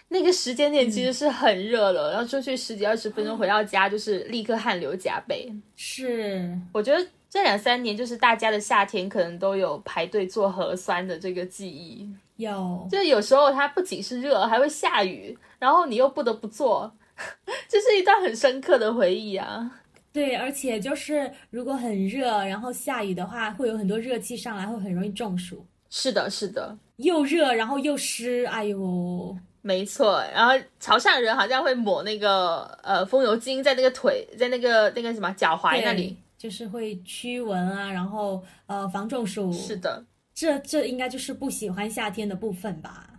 [0.09, 5.51] 那个时间点其实是很热了，然后出去十几二十分钟回到家就是立刻汗流浃背。
[5.75, 12.09] 是，我觉得这两三年就是大家的夏天可能都有排队做核酸的这个记忆。
[12.37, 16.93] 有，就有时候它不仅是热，还会下雨，然后你又不得不做，
[17.67, 19.71] 这是一段很深刻的回忆啊。
[20.11, 25.65] 对，而且就是如果很热，然后下雨的话，会有很多热气上来，会很容易中暑。
[25.89, 30.21] 是的，是的，又热然后又湿，哎呦，没错。
[30.33, 39.51] 然后潮汕人好像会抹那个呃风油精在那个腿，在那个那个什么脚踝那里，就是会驱蚊啊，然后呃防中暑。
[39.51, 40.05] 是的。
[40.31, 43.09] 这这应该就是不喜欢夏天的部分吧？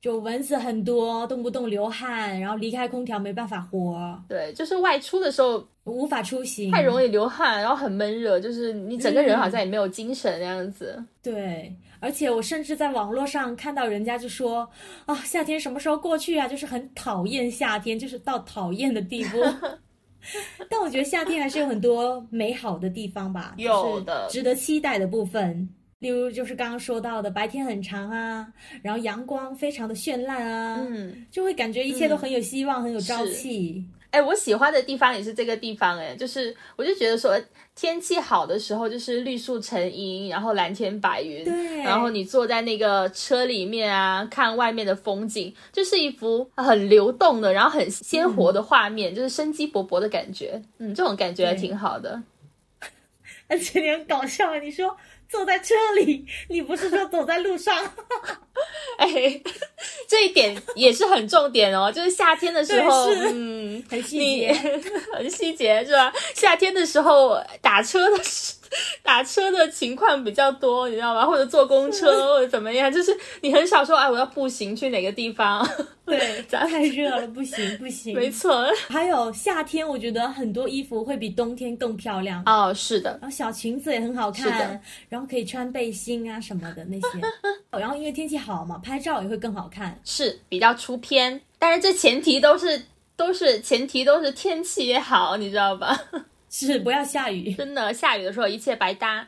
[0.00, 4.20] 就蚊子很多，动不动流汗，然后离开空调没办法活。
[4.28, 11.00] 对，就是外出的时候无法出行，太容易流汗，然后很闷热，就是你整个人好像也没有精神那样子。
[11.22, 14.68] 对，而且我甚至在网络上看到人家就说
[15.06, 16.48] 啊，夏天什么时候过去啊？
[16.48, 19.38] 就是很讨厌夏天，就是到讨厌的地步。
[20.70, 25.68] 但我觉得夏天还是有很多美好的地方吧，有的值得期待的部分。
[26.00, 28.46] 例如就是刚刚说到的，白天很长啊，
[28.82, 33.82] 然后阳光非常的绚烂啊，嗯，就会感觉一切都很有希望，很有朝气。
[34.10, 37.40] 哎，我喜欢的地方也是这个地方，哎，就是我就觉得说
[37.74, 52.22] 天气好的时候，就是绿树成荫，然后蓝天白云，对，然后你坐在那个车里面啊，看外面的风景，就是一幅很流动的，然后很鲜活的画面，就是生机勃勃的感觉，嗯，这种感觉还挺好的。
[53.48, 54.96] 而且你很搞笑，你说。
[55.34, 57.76] 走在车里，你不是说走在路上？
[58.98, 59.08] 哎，
[60.08, 61.90] 这一点也是很重点哦。
[61.92, 64.52] 就是夏天的时候，嗯，很细节，
[65.12, 66.12] 很细节是吧？
[66.34, 68.54] 夏天的时候打车的时。
[69.04, 71.24] 打车的情况比较多，你知道吗？
[71.24, 75.64] 或者坐公车或者怎么样，就是你很少说哎，我要步行去哪个地方。
[76.04, 78.16] 对，咱太热了，不行不行。
[78.16, 78.66] 没错。
[78.88, 82.42] 还有夏天，我觉得很多衣服会比冬天更漂亮。
[82.46, 83.16] 哦，是的。
[83.20, 87.08] 然后小裙子也很好看，然后可以穿背心啊什么的那些。
[87.78, 91.40] 然后因为天气好嘛，拍照也会更好看，是比较出片。
[91.58, 92.80] 但是这前提都是
[93.16, 95.98] 都是前提都是天气也好，你知道吧？
[96.50, 99.26] 是不要下雨， 真的下雨的时候一切白搭。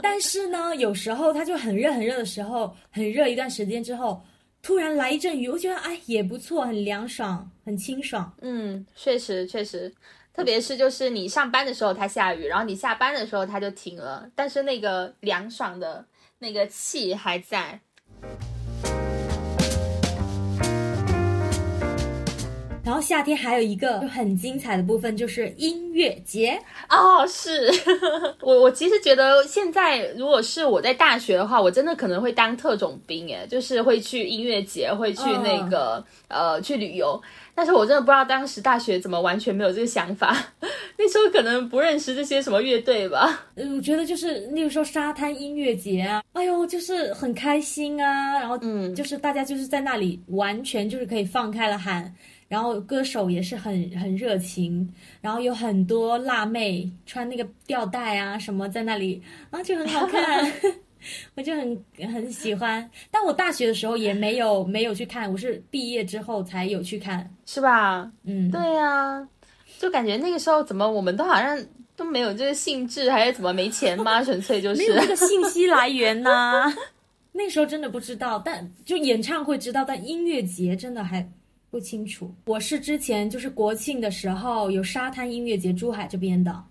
[0.00, 4.22] 但是呢，有时候它就很热很热的时候，很热一段时间之后，
[4.62, 8.32] 突然来一阵雨，我觉得哎也不错，很凉爽，很清爽。
[8.42, 9.92] 嗯，确实确实，
[10.38, 16.04] 特别是就是你上班的时候它下雨，然后你下班的时候它就停了，但是那个凉爽的
[16.38, 17.80] 那个气还在。
[22.84, 27.26] 然后夏天还有一个很精彩的部分，就是音乐节哦。
[27.26, 27.70] 是
[28.40, 37.20] 我我其实觉得现在如果是我在大学的话，我真的可能会当特种兵诶，就是会去音乐节，会去那个呃去旅游。
[37.58, 40.32] 但是我真的不知道当时大学怎么完全没有这个想法，
[40.96, 43.46] 那时候可能不认识这些什么乐队吧。
[43.56, 48.38] 嗯，我觉得就是例如说沙滩音乐节啊，哎呦，就是很开心啊。
[48.38, 52.14] 然后嗯，就是大家就是在那里完全就是可以放开了喊。
[52.46, 54.88] 然后歌手也是很很热情，
[55.20, 60.50] 然后有很多辣妹穿那个吊带啊什么在那里啊就很好看，
[61.36, 62.88] 我就很很喜欢。
[63.10, 68.10] 但我大学的时候也没有没有去看，我是毕业之后才有去看，是吧？
[68.24, 69.26] 嗯，对呀，
[69.78, 71.58] 就感觉那个时候怎么我们都好像
[71.96, 74.20] 都没有这个兴致，还是怎么没钱吗？
[74.24, 76.72] 纯粹就是没有这个信息来源呐。
[77.32, 81.28] 那时候真的不知道，但就演唱会知道，但音乐节真的还。
[81.70, 86.64] 不清楚，我是之前就是国庆的时候有沙滩音乐节，珠海这边的，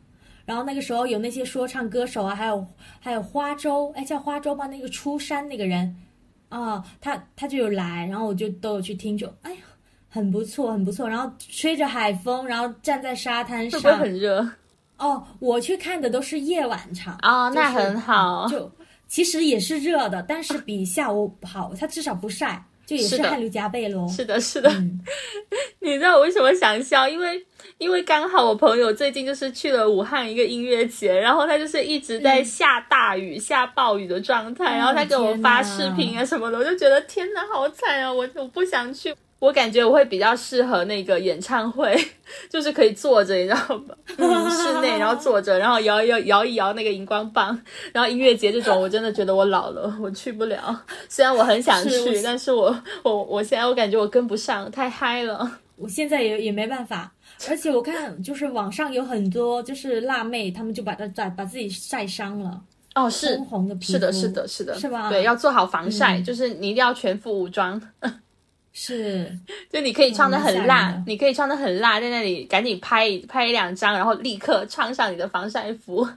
[0.47, 2.65] 然后那个时候有那些说唱歌手啊，还有
[3.01, 5.93] 还有花粥，哎叫花粥吧，那个出山那个人，
[6.47, 9.59] 啊，他他就有来，然后我就都有去听，就哎呀，
[10.07, 14.49] 很不错，很不错，然后吹着海风，然后站在沙滩上，会不会很热？
[14.97, 18.71] 哦，我去看的都是夜晚场，哦，那很好，就
[19.09, 22.63] 其实也是热的，但是比下午好，它至少不晒。
[22.87, 24.07] 就也是汗流浃背喽。
[24.07, 24.71] 是的，是的。
[25.81, 27.07] 你知道我为什么想笑？
[27.07, 27.45] 因为
[27.77, 38.11] 因为刚好我朋友最近就是去了武汉一个音乐节，然后他就是一直在下大雨、下暴雨的状态，然后他给我发视频啊什么的，我就觉得天哪，好惨啊！
[38.11, 39.13] 我我不想去。
[39.39, 41.95] 我感觉我会比较适合那个演唱会，
[42.49, 43.95] 就是可以坐着，你知道吗？
[44.17, 47.59] 嗯，室内，然后坐着，然后摇摇摇一摇那个荧光棒，
[47.93, 50.83] 然后音乐节这种，我真的觉得我老了，我去不了。
[51.07, 55.59] 虽然我很想去，但是我我我现在我感觉我跟不上，太嗨了。
[55.75, 57.13] 我现在也也没办法，
[57.47, 62.59] 而且我看就是网上有很多就是辣妹，她们就把它把把自己晒伤了。
[62.95, 65.07] 哦，是红的皮肤，是的，是的，是的，是吧？
[65.07, 67.79] 对，要做好防晒，就是你一定要全副武装。
[68.79, 69.35] 是，
[69.73, 76.07] 就你可以穿的很辣，你可以穿的很辣，在那里赶紧拍拍一两张，然后立刻穿上你的防晒服。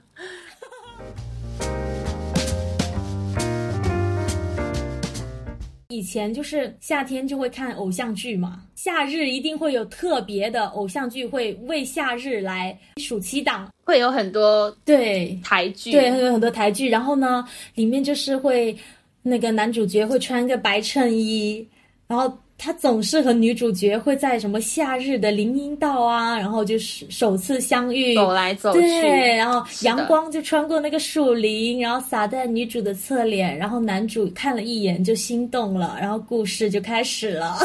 [5.89, 16.87] 以前就是夏天就会看偶像剧嘛，夏日一定会有特别的偶像剧，会为夏日来暑期档，会有很多对台剧，对，会有很多台剧。
[16.87, 17.43] 然后呢，
[17.73, 18.77] 里面就是会
[19.23, 21.67] 那个男主角会穿个白衬衣，
[22.05, 22.31] 然后。
[22.63, 37.57] 他总是和女主角会在什么夏日的林荫道啊，然后就是首次相遇，走来走去，对，然后阳光就穿过那个树林，然后洒在女主的侧脸，然后男主看了一眼就心动了，然后故事就开始了。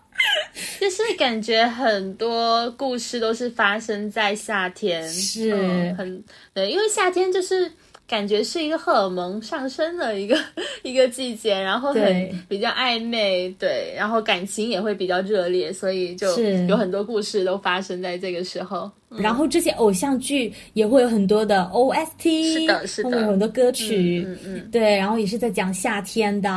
[0.80, 7.70] 就是感觉很多故事都是发生在夏天，是很对，因为夏天就是。
[8.12, 10.38] 感觉是一个荷尔蒙上升的一个
[10.84, 16.28] 一个季节，然后对很比较暧昧，对，然后感情也会比较热烈，所以就
[16.68, 18.90] 有很多故事都发生在这个时候。
[19.18, 23.10] 然后这些偶像剧也会有很多的 OST，是的是的。
[23.10, 26.50] 会有很多歌曲，嗯嗯对，然后也是在讲夏天的。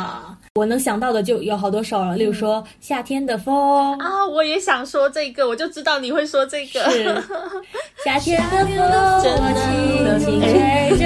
[0.56, 6.80] 我能想到的就有好多首了，例如说《夏天的风》啊，我也想说这个，我就知道你会说这个。
[6.92, 7.24] 是。
[8.06, 11.06] 夏天的风，我轻轻吹着。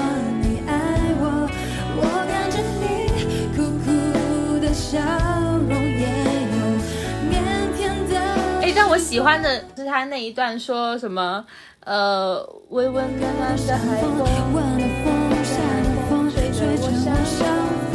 [9.14, 11.46] 喜欢的是他那一段说什么，
[11.84, 14.26] 呃，微温暖暖的海风，
[16.32, 17.14] 吹着我像
[17.92, 17.94] 风。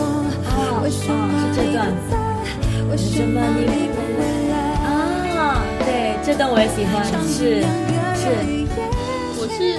[0.82, 2.16] 为什么是这段你不在？
[2.90, 4.56] 为什么你不回来？
[5.36, 7.60] 啊，对，这段我也喜欢，是
[8.16, 8.24] 是，
[9.42, 9.78] 我是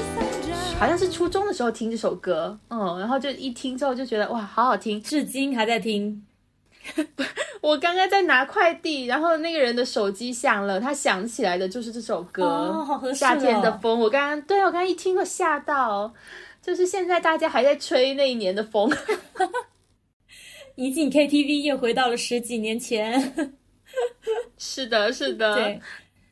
[0.78, 5.00] 好像是初中的时候听这首歌，嗯，然后就一听之后就觉得哇，好好听。
[5.00, 6.22] 至今还在听。
[7.60, 14.00] 我刚刚在拿快递，然后那个人的手机响了，他想起来的就是这首歌，哦好合适哦夏天的风。
[14.00, 16.12] 我刚刚对我刚刚一听我吓到，
[16.62, 18.90] 就是现在大家还在吹那一年的风。
[20.76, 23.52] 一进 KTV 又回到了十几年前。
[24.56, 25.80] 是的，是的，对，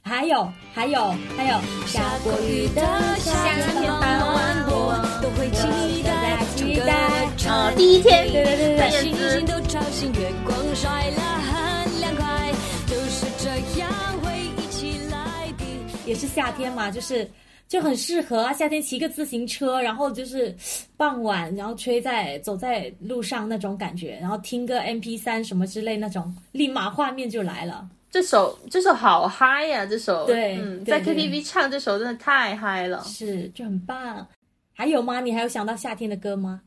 [0.09, 2.81] 还有还有还有下过雨的
[3.19, 3.31] 夏
[3.79, 7.29] 天，傍晚我都会期待期待。
[7.47, 12.51] 呃，第一天，对对对对星星都吵醒，月光晒了很凉快，
[12.87, 13.91] 就是这样
[14.23, 15.65] 会一起来的。
[16.07, 17.31] 也是夏天嘛，就是
[17.69, 18.51] 就很适合。
[18.55, 20.57] 夏天骑个自行车，然后就是
[20.97, 27.87] 傍晚，然后吹在走在路上那种感觉，然后听个 MP 三什么之类那种，立马画面就来了。
[28.11, 33.03] 这首这首好嗨呀、这首对嗯，在 KTV 唱这首真的太嗨了。
[33.05, 34.27] 是，就很棒。
[34.73, 35.21] 还有吗？
[35.21, 36.63] 你还有想到夏天的歌吗？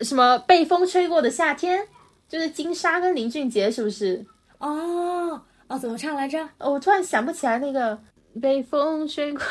[0.00, 1.86] 什么被风吹过的夏天，
[2.28, 4.24] 就是金莎跟林俊杰，是不是？
[4.58, 6.38] 哦哦，怎么唱来着？
[6.58, 7.98] 哦我突然想不起来那个
[8.40, 9.42] 被风吹过，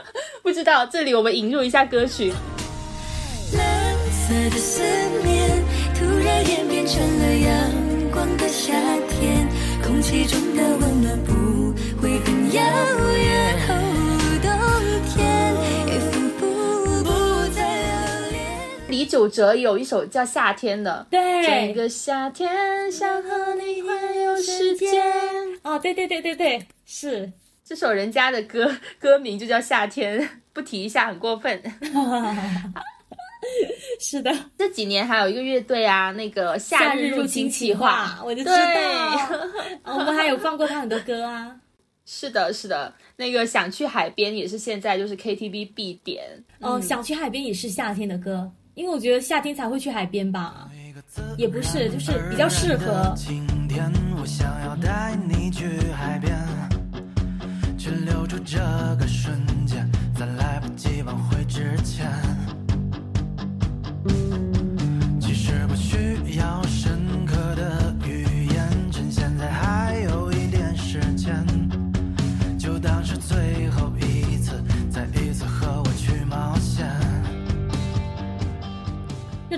[0.42, 0.84] 不知道。
[0.84, 2.32] 这里我们引入一下歌曲。
[3.56, 4.82] 蓝色的思
[5.24, 8.72] 念，突然演变成了阳光的夏
[9.08, 9.48] 天，
[9.90, 12.62] 空气中的温暖不会很遥
[13.12, 13.58] 远。
[13.68, 13.72] 哦，
[14.40, 14.48] 冬
[15.10, 15.52] 天
[15.88, 17.10] 也仿佛不
[17.52, 18.38] 再留恋。
[18.86, 25.02] 李玖哲有一首叫《夏天》的，对整个夏天想和你环游世界。
[25.62, 27.32] 哦，对对对对对，是。
[27.64, 30.20] 这首人家的歌歌名就叫《夏天》，
[30.52, 31.60] 不提一下很过分。
[34.00, 39.30] 是的，这几年还有一个乐队啊，那个夏日入侵企划，我就知对道。
[39.98, 41.56] 我们还有放过他很多歌啊。
[42.06, 46.24] 是的，是的，那个想去海边也是现在就是 KTV 必点。
[46.58, 50.68] 哦，想去海边也是夏天的歌，因为我觉得夏天才会去海边吧。
[51.36, 53.14] 也不是，就是比较适合。
[53.16, 56.36] 晴天，我想要带你去海边，
[57.78, 58.58] 去留住这
[58.98, 59.88] 个瞬间，
[60.18, 62.06] 在来不及挽回之前。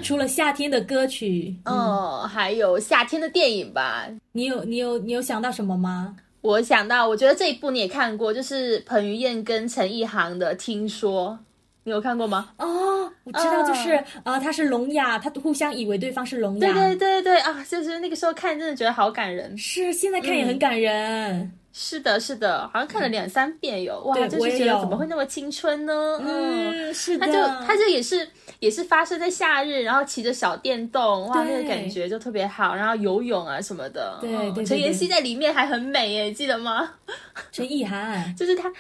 [0.03, 4.09] 除了夏天的歌曲，嗯，还有夏天的电影吧。
[4.33, 6.17] 你有你有你有想到什么吗？
[6.41, 11.39] 我想到，我觉得这一部你也看过，就是彭于晏跟陈意涵的《听说》，
[11.85, 12.51] 你有看过吗？
[12.59, 16.73] 哦，我知道，哦就是呃，他是聋哑，他互相以为对方是聋哑。
[16.73, 19.57] 对对对对啊，就是那个时候看，真的觉得好感人。
[19.59, 21.53] 是现在看也很感人。
[21.75, 26.21] 是的，是的，好像看了两三遍有，哇，就是觉得怎么会那么青春呢？
[26.23, 26.91] 嗯。
[26.91, 27.27] 嗯，是的。
[27.27, 28.29] 他就他就也是
[28.61, 34.19] 也是发生在夏日，然后骑着小电动，哇，那个感觉就特别好，然后游泳啊什么的。
[34.21, 36.91] 对嗯对对对陈妍希在里面还很美耶，记得吗？
[37.51, 38.71] 陈意涵，就是她，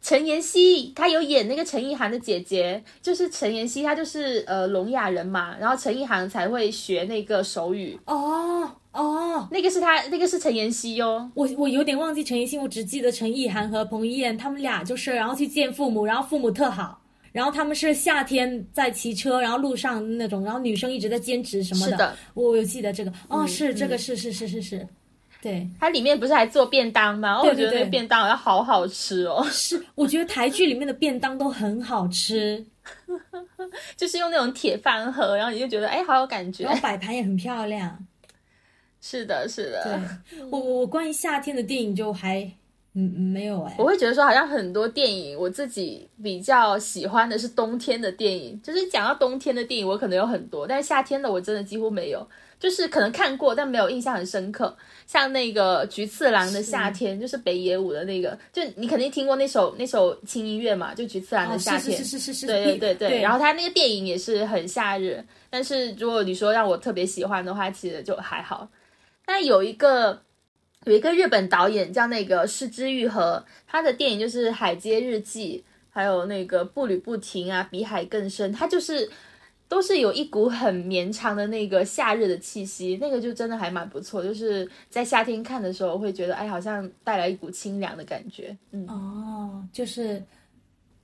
[0.00, 11.30] 陈妍希她有演那个陈意涵的姐姐，就是陈妍希她就是呃聋哑人嘛，然后陈意涵才会学那个手语，哦哦，那个是她那个是陈妍希哦。
[11.34, 17.00] 我我有点忘记陈妍希，我只记得陈意涵和彭于晏他们俩就是，然后去见父母，然后父母特好，
[17.32, 22.16] 然后他们是夏天在骑车，然后路上那种，然后女生一直在兼职什么是的。
[22.34, 24.88] 我有记得这个，哦，嗯是这个是是是是是，
[25.48, 27.36] 对，它里面不是还做便当吗？
[27.38, 32.64] 哦对我觉得那个便当好像好好吃哦，是，我觉得台剧里面的便当都很好吃，
[33.96, 36.74] 就是用那种铁饭盒，然后你就觉得哎，好有感觉然。
[36.74, 38.06] 后摆盘也很漂亮。
[39.00, 39.84] 是的，是的。
[39.84, 42.40] 对我我我关于夏天的电影就还
[42.94, 48.60] 嗯，嗯没有哎、我会觉得说，好像很多电影，我自己比较喜欢的是冬天的电影。
[48.60, 52.28] 就是讲到冬天的电影，我可能有很多，但是夏天的我真的几乎没有。
[52.58, 54.76] 就是可能看过，但没有印象很深刻。
[55.06, 61.96] 像那个菊次郎的夏天，就是北野武的那个，就你肯定听过那首那首轻音乐嘛，就菊次郎哦的夏天。
[61.96, 68.68] 是是是是是，对对对对，对，然后他那个电影也是很夏日，但是如果你说让我特别喜欢的话，其实就还好。
[69.26, 70.20] 那有一个
[70.84, 79.08] 有一个日本导演叫那个失之愈合，他的电影就是《海街日记》，还有那个《步履不停》啊，《比海更深》，他就是
[79.68, 88.86] 都是有一股很绵长的那个夏日的气息，那个就真的还蛮不错，就是在夏天看的时候会觉得，哎，好像带来一股清凉的感觉，嗯。
[88.88, 90.22] 哦，就是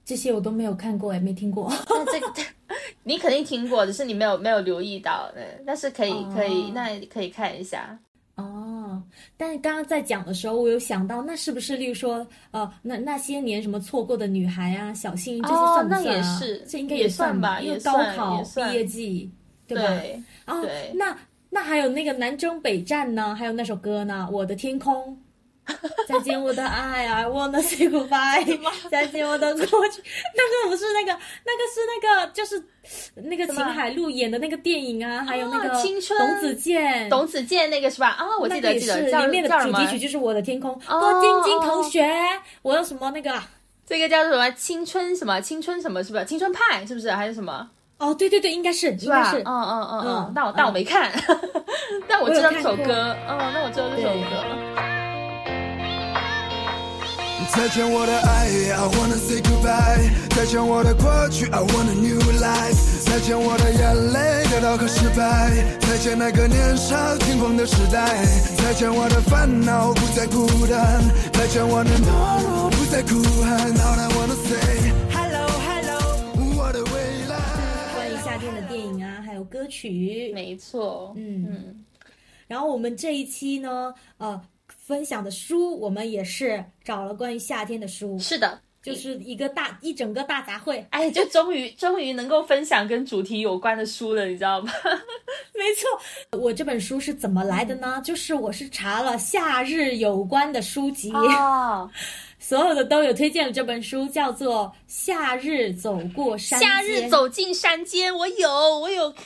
[0.04, 1.70] 这些我都没有看过，也没听过。
[1.88, 2.32] 那这个
[3.04, 7.98] 你肯定听过，只是你没有没有留意到，对，但是可以可以，哦那可以看一下。
[8.36, 8.73] 哦，
[9.36, 19.30] 但是刚刚在讲的时候，我有想到，那是不是，例如说，呃，那那些年什么错过的女孩啊，小幸运这些哦算不算、啊那也是这应该也算算吧因为高考毕业季，
[19.66, 19.82] 对吧？
[19.82, 21.16] 对，哦对，那
[21.50, 24.94] 那还有那个南征北战呢，还有那首歌呢，《我的天空》。
[26.06, 28.58] 再见我的爱，I wanna say goodbye。
[28.90, 30.02] 再见我的过去，
[30.36, 32.62] 那个不是那个，那个是那个，就是
[33.16, 38.08] 那个秦海璐演的那个电影啊，还有那个青春董子健，董子健那个是吧？
[38.10, 39.98] 啊、我记得记得里面的主题曲？
[39.98, 42.06] 就是《我的天空》，哦郭晶晶同学，
[42.62, 43.48] 我有什么那个啊？
[43.86, 44.50] 这个叫做什么？
[44.52, 45.40] 青春什么？
[45.40, 46.02] 青春什么？
[46.04, 46.24] 是不是？
[46.26, 47.10] 青春派是不是？
[47.10, 47.70] 还是什么？
[47.98, 49.08] 哦，对对对，应该是，应？
[49.08, 50.32] 该是嗯，嗯嗯嗯嗯。
[50.34, 51.10] 但我但我嗯没看，
[52.08, 53.16] 但我知道这首歌。
[53.28, 54.93] 嗯，那我知道这首歌。
[57.56, 60.10] 再见我的爱，I wanna say goodbye。
[60.34, 63.04] 再见我的过去，I want a new life。
[63.06, 65.78] 再见我的眼泪，得到和失败。
[65.80, 68.26] 再见那个年少轻狂的时代。
[68.56, 71.00] 再见我的烦恼，不再孤单。
[71.32, 73.72] 再见我的懦弱，不再哭喊。
[73.72, 77.38] All I wanna say hello hello，我的未来。
[77.94, 80.32] 关于夏天的电影啊，还有歌曲。
[80.34, 81.14] 没错。
[81.16, 81.84] 嗯嗯，
[82.48, 84.40] 然后我们这一期呢，呃，
[84.86, 90.84] 分享的书，我们也是找了关于夏天的书，是的，就是一个大一整个大杂烩。
[90.90, 94.70] 哎，就终于 终于能够分享跟主题有关的书了，你知道吗？
[95.56, 98.00] 没错，我这本书是怎么来的呢？
[98.04, 101.10] 就是我是查了夏日有关的书籍。
[101.12, 101.90] 哦，
[102.38, 106.60] 所有的都有推荐了这本书，叫做《夏日走过山》。
[106.62, 109.24] 夏日走进山间，我有，我有看。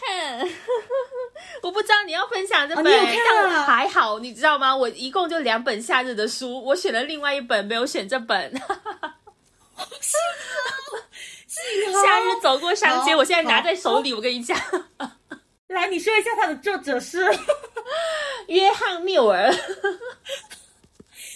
[1.62, 4.76] 我不知道你要分享这本，哦你有看啊但我还好，你知道吗？
[4.76, 8.52] 我一共就两本夏日的书，我选了另外一本，没有选这本。
[12.02, 14.56] 夏日走过商街，我现在拿在手里，我跟你讲，
[15.68, 17.24] 来，你说一下它的作者是？
[18.48, 19.52] 约翰缪尔。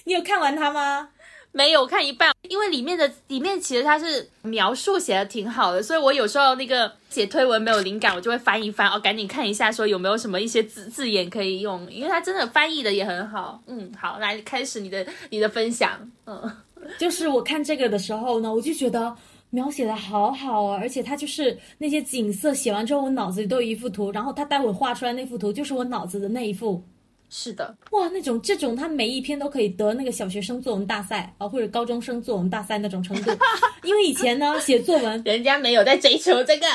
[0.05, 1.11] 你有看完它吗？
[1.55, 13.61] 没有看一半，因为里面的里面其实它是描述写的挺好的，所以我有时候那个写推文没有灵感，我就会翻一翻，哦，赶紧看一下，说有没有什么一些字字眼可以用，因为它真的翻译的也很好。
[13.66, 16.11] 嗯，好，来开始你的你的分享。
[16.24, 16.57] 嗯，
[16.99, 19.14] 就是我看这个的时候呢，我就觉得
[19.51, 26.83] 描写的好好啊，而且它就是那些景色写完之后，我脑子里都有一幅图，然后他待会画出来那幅图就是我脑子的那一幅。
[27.35, 33.30] 是的，哇，那种这种，他每一篇都可以得那个小学生作文大赛啊，或者高中生作文大赛那种程度。
[33.85, 36.66] 因为以前呢，写作文， 人家没有在追求这个，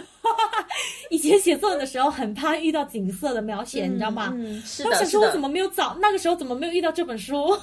[1.10, 4.32] 以前写作文的时候很怕遇到景色的描写，你知道吗？
[4.34, 5.10] 嗯，是我的，是的。
[5.10, 7.54] 想说我怎么没有早那个时候怎么没有遇到这本书？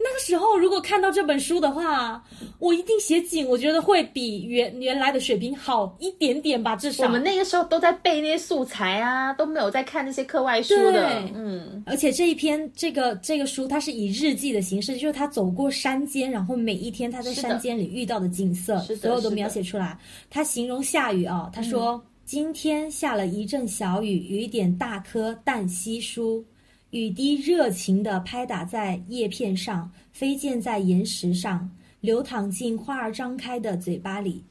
[0.00, 2.22] 那个时候如果看到这本书的话，
[2.60, 7.04] 我一定写景，我觉得会比原原来的水平好一点点吧，至少。
[7.04, 11.32] 我们那个时候都在背那些素材啊，都没有在看那些课外书的对。
[11.34, 19.98] 嗯，而且这一篇这个这个书，它是以日记的形式，就是他走过山间，然后每一天他在山间里遇到的景色，是所有都描写出来。
[20.30, 26.44] 他形容下雨啊，他说、今天下了一阵小雨，雨点大颗，但稀疏。
[26.90, 31.70] 雨滴热情地拍打在叶片上，飞溅在岩石上，
[32.00, 34.42] 流淌进花儿张开的嘴巴里。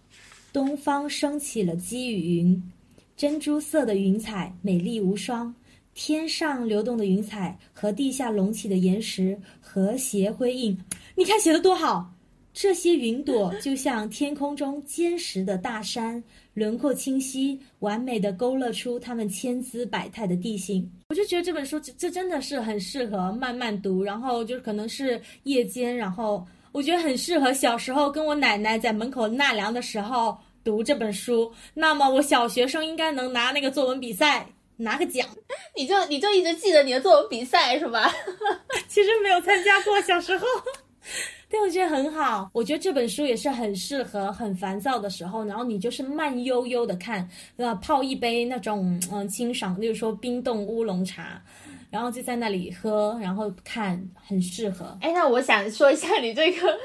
[0.54, 2.72] 东方升起了积雨云，
[3.16, 5.54] 珍珠色的云彩美丽无双。
[5.96, 10.78] 天上流动的云彩和地下隆起的岩石和谐辉映，
[11.16, 12.14] 你看写的多好！
[12.54, 16.24] 这些云朵就像天空中坚实的大山，
[16.58, 20.92] 轮廓清晰，完美的勾勒出他们千姿百态的地形。
[21.10, 31.54] 我就觉得这本书这这真的是很适合慢慢读，然后就是可能是夜间，然后我觉得很适合小时候跟我奶奶在门口纳凉的时候读这本书。
[31.76, 34.48] 那么我小学生应该能拿那个作文比赛
[34.78, 35.28] 拿个奖。
[35.76, 38.12] 你就你就一直记得你的作文比赛是吧？
[38.88, 40.48] 其实没有参加过，小时候。
[41.50, 42.50] 对，我觉得很好。
[42.52, 51.42] 我觉得这本书也是很适合很烦躁的时候，然后你就是慢悠悠的看，那，泡一杯那种嗯清爽，例如说冰冻乌龙茶，
[51.90, 54.98] 然后就在那里喝，然后看，很适合。
[55.02, 56.78] 哎，那我想说一下你这个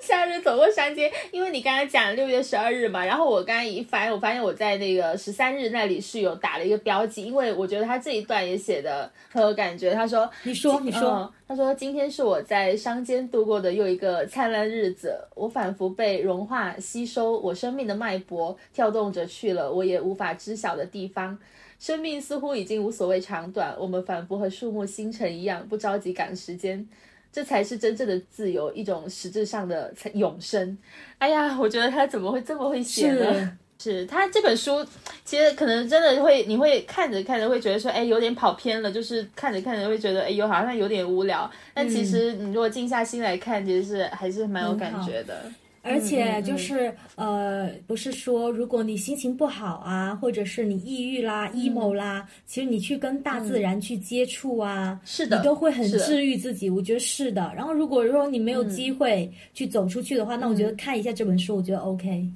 [0.00, 9.92] 夏日走过山间，因为你刚才讲六月十二日嘛，然后我刚才一翻，我发现我在那个十三日那里是有打了一个标记，因为我觉得他这一段也写的很有感觉。
[9.92, 11.10] 他说，你说，你说。
[11.10, 21.38] 嗯他说：“今天是我在山间度过的又一个灿烂日子，我仿佛被融化吸收，我生命的脉搏跳动着去了我也无法知晓的地方。
[21.78, 26.86] 生命似乎已经无所谓长短，我们仿佛和树木、星辰一样，不着急赶时间。
[27.32, 30.78] 这才是真正的自由，一种实质上的永生。
[31.18, 34.82] 哎呀，我觉得他怎么会这么会写呢？” 是他这本书，
[35.22, 41.48] 其实可能真的会，你会看着看着会觉得说，哎，有点跑偏了，就是看着看着会觉得，哎呦，好像有点无聊。
[41.74, 45.42] 但其实你如果静下心来看，其实是还是蛮有感觉的。
[45.86, 56.68] 而且就是呃，不是说如果你心情不好啊，或者是你抑郁啦、emo 啦，其实你去跟大自然去接触啊，是的，你都会很治愈自己。
[56.68, 57.52] 我觉得是的。
[57.56, 62.28] 然后如果说你没有机会去走出去的话，那我觉得看一下这本书，我觉得 OK。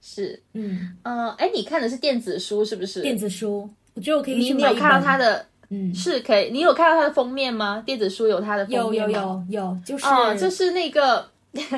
[0.00, 3.02] 是，嗯呃，哎，你看的是电子书是不是？
[3.02, 6.48] 电子书，我觉得我可以你你有看到它的，嗯，是可以。
[6.52, 7.82] 你有看到它的封面吗？
[7.84, 9.10] 电子书有它的封面吗？
[9.10, 11.28] 有有有有，就是哦，就是那个，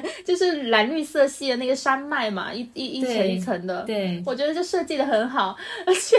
[0.25, 3.83] 就是蓝绿色系的那个山脉嘛，一一一层一层的。
[3.83, 5.57] 对，我觉得这设计的很好，
[5.87, 6.17] 而且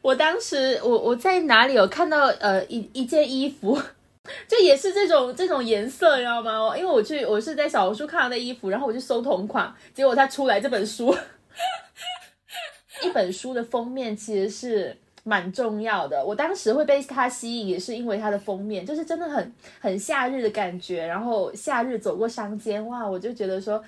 [0.00, 3.80] 我当时我我在哪里有看到呃一一件衣服。
[4.46, 6.76] 就也是这种这种颜色，你知道吗？
[6.76, 11.16] 因为我去我是在小红书看到那衣服，然后我去搜同款，结果它出来这本书，
[13.02, 14.94] 一本书的封面其实是
[15.28, 16.24] 蛮重要的。
[16.24, 21.06] 我当时会被它吸引，也是因为它的封面，就是真的很很夏日的感觉。
[21.06, 23.84] 然后夏日走过商间，哇，我就觉得说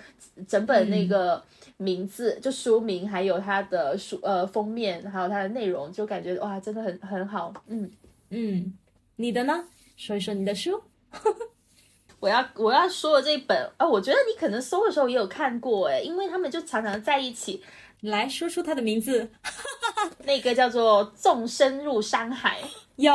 [0.47, 1.43] 整本那个
[1.79, 7.55] 名字，就书名，还有它的书呃封面，还有它的内容，就感觉哇，真的很很好。
[7.69, 7.91] 嗯
[8.29, 8.75] 嗯，
[9.17, 9.65] 你的呢？
[9.97, 10.79] 说一说你的书，
[12.21, 17.63] 我要我要说的这一本啊，我觉得你可能搜的时候也有看过诶，因为他们就常常在一起。
[18.03, 19.31] 来说出他的名字，
[20.25, 22.59] 那个叫做《纵身入山海》，
[22.97, 23.13] 有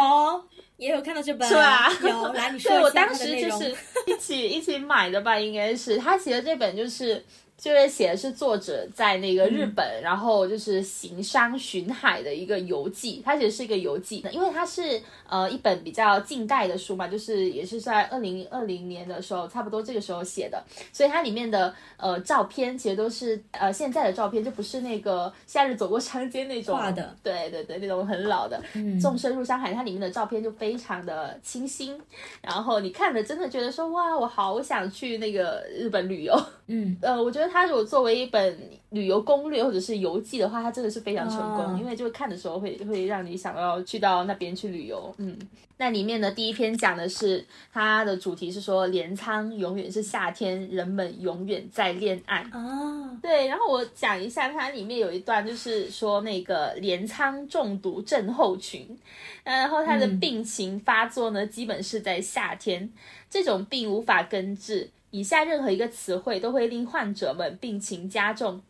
[0.77, 1.91] 也有看到这本是吧？
[2.03, 3.75] 有来你说 我当时就是
[4.07, 7.25] 一起一起买的吧，应该是他写的这本就是。
[7.57, 13.21] 就是写的是作者在那个日本，然后就是行商巡海的一个游记。
[13.25, 28.61] 它其实是一个游记，因为它是呃一本比较近代的书嘛，就是也是在二零二零年的时候，差不多这个时候写的，所以它里面的呃照片其实都是呃现在的照片，就不是那个夏日走过山间那种画的，对对对，那种很老的。
[28.73, 31.99] 嗯，纵深入山海，它里面的照片就非常的清新，
[32.41, 36.37] 然后你看着真的觉得说哇，我好想去那个日本旅游。
[36.67, 38.57] 嗯，呃，我觉得它如果作为一本
[38.89, 45.13] 旅游攻略或者是游记的话，它真的是非常成功，因为就是看的时候会会让你想要去到那边去旅游。
[45.17, 45.37] 嗯，
[45.77, 52.45] 那里面的第一篇讲的是它的主题是说镰仓永远是夏天，人们永远在恋爱。
[52.53, 58.97] 哦，对，然后我讲一下它里面有一段就是说那个镰仓中毒症候群，
[59.43, 62.89] 然后它的病情发作呢，基本是在夏天，
[63.29, 64.89] 这种病无法根治。
[65.15, 68.61] 以下任何一个词汇都会令患者们病情加重：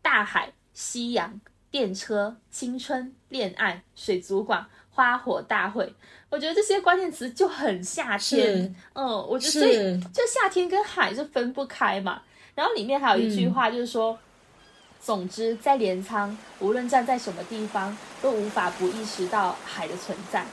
[0.00, 1.40] 大海、夕阳、
[1.72, 5.92] 电车、青春、恋爱、水族馆、花火大会。
[6.30, 8.72] 我觉得这些关键词就很夏天。
[8.92, 12.22] 嗯，我觉得所以就夏天跟海是分不开嘛。
[12.54, 14.16] 然后里面还有一句话就是说：
[15.00, 20.46] 总之，在镰仓，无论站在什么地方，都无法不意识到海的存在。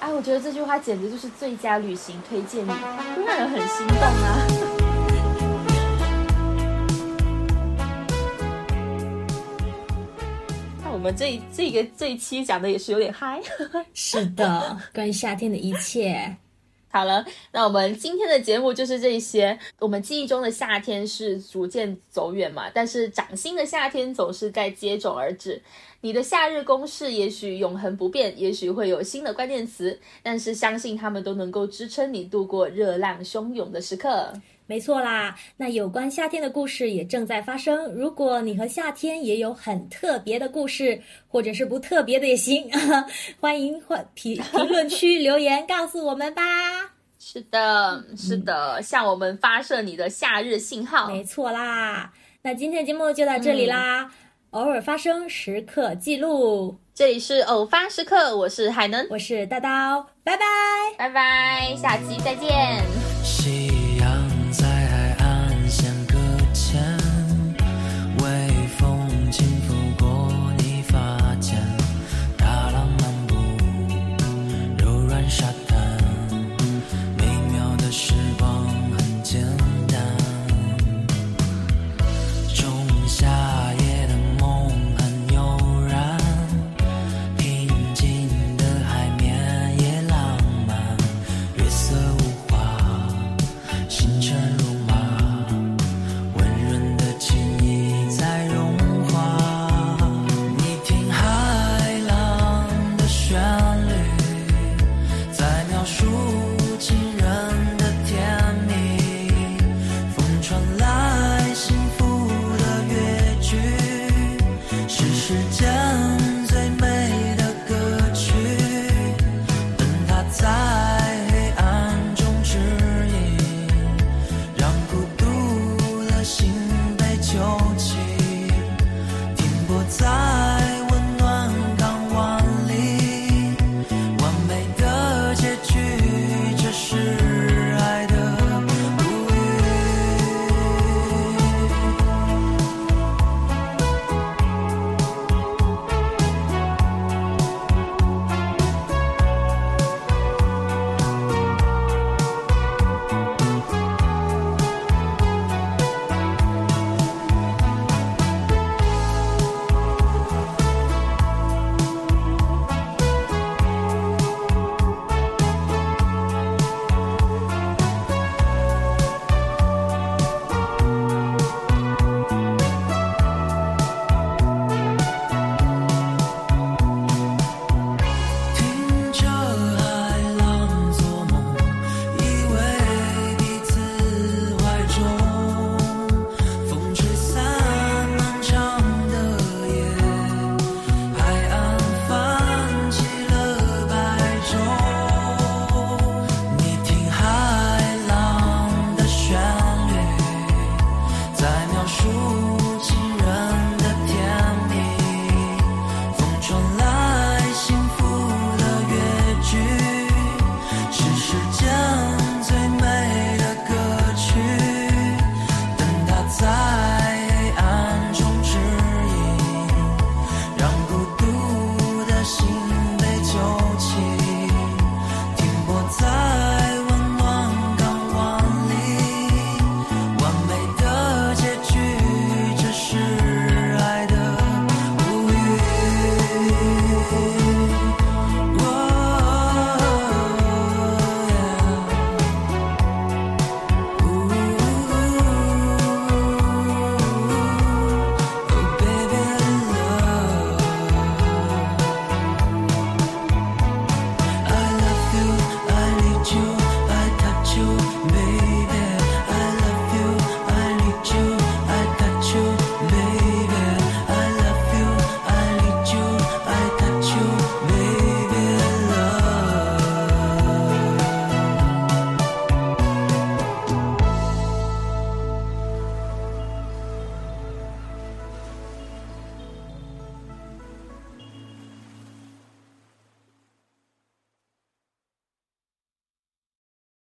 [0.00, 2.68] 哎，我觉得这句话简直就是最佳旅行推荐语，
[3.14, 4.67] 就让人很心动啊。
[11.08, 13.40] 们这这个这一期讲的也是有点嗨，
[13.94, 16.36] 是的，关于夏天的一切。
[16.92, 19.58] 好了，那我们今天的节目就是这些。
[19.78, 25.62] 我们记忆中的夏天是逐渐走远嘛，但是掌心的夏天总是在接踵而至。
[26.02, 34.32] 你的夏日公式也许永恒不变，也许会有新的关键词，但是相信他们都能够支撑你度过热浪汹涌的时刻。
[34.68, 37.90] 没错啦，那有关夏天的故事也正在发生。
[37.94, 42.70] 如果你和夏天也有很特别的故事，或者是不特别的也行，
[43.40, 46.42] 欢迎欢评评论区留言告诉我们吧。
[47.18, 51.08] 是的，是的，向我们发射你的夏日信号。
[51.08, 52.12] 没错啦，
[52.42, 54.12] 那今天的节目就到这里啦。
[54.50, 56.76] 偶尔发生，时刻记录。
[56.94, 60.44] 这里是偶发时刻，我是海能，我是大刀，拜拜。
[60.98, 62.82] 拜拜，下期再见。
[63.24, 63.67] 喜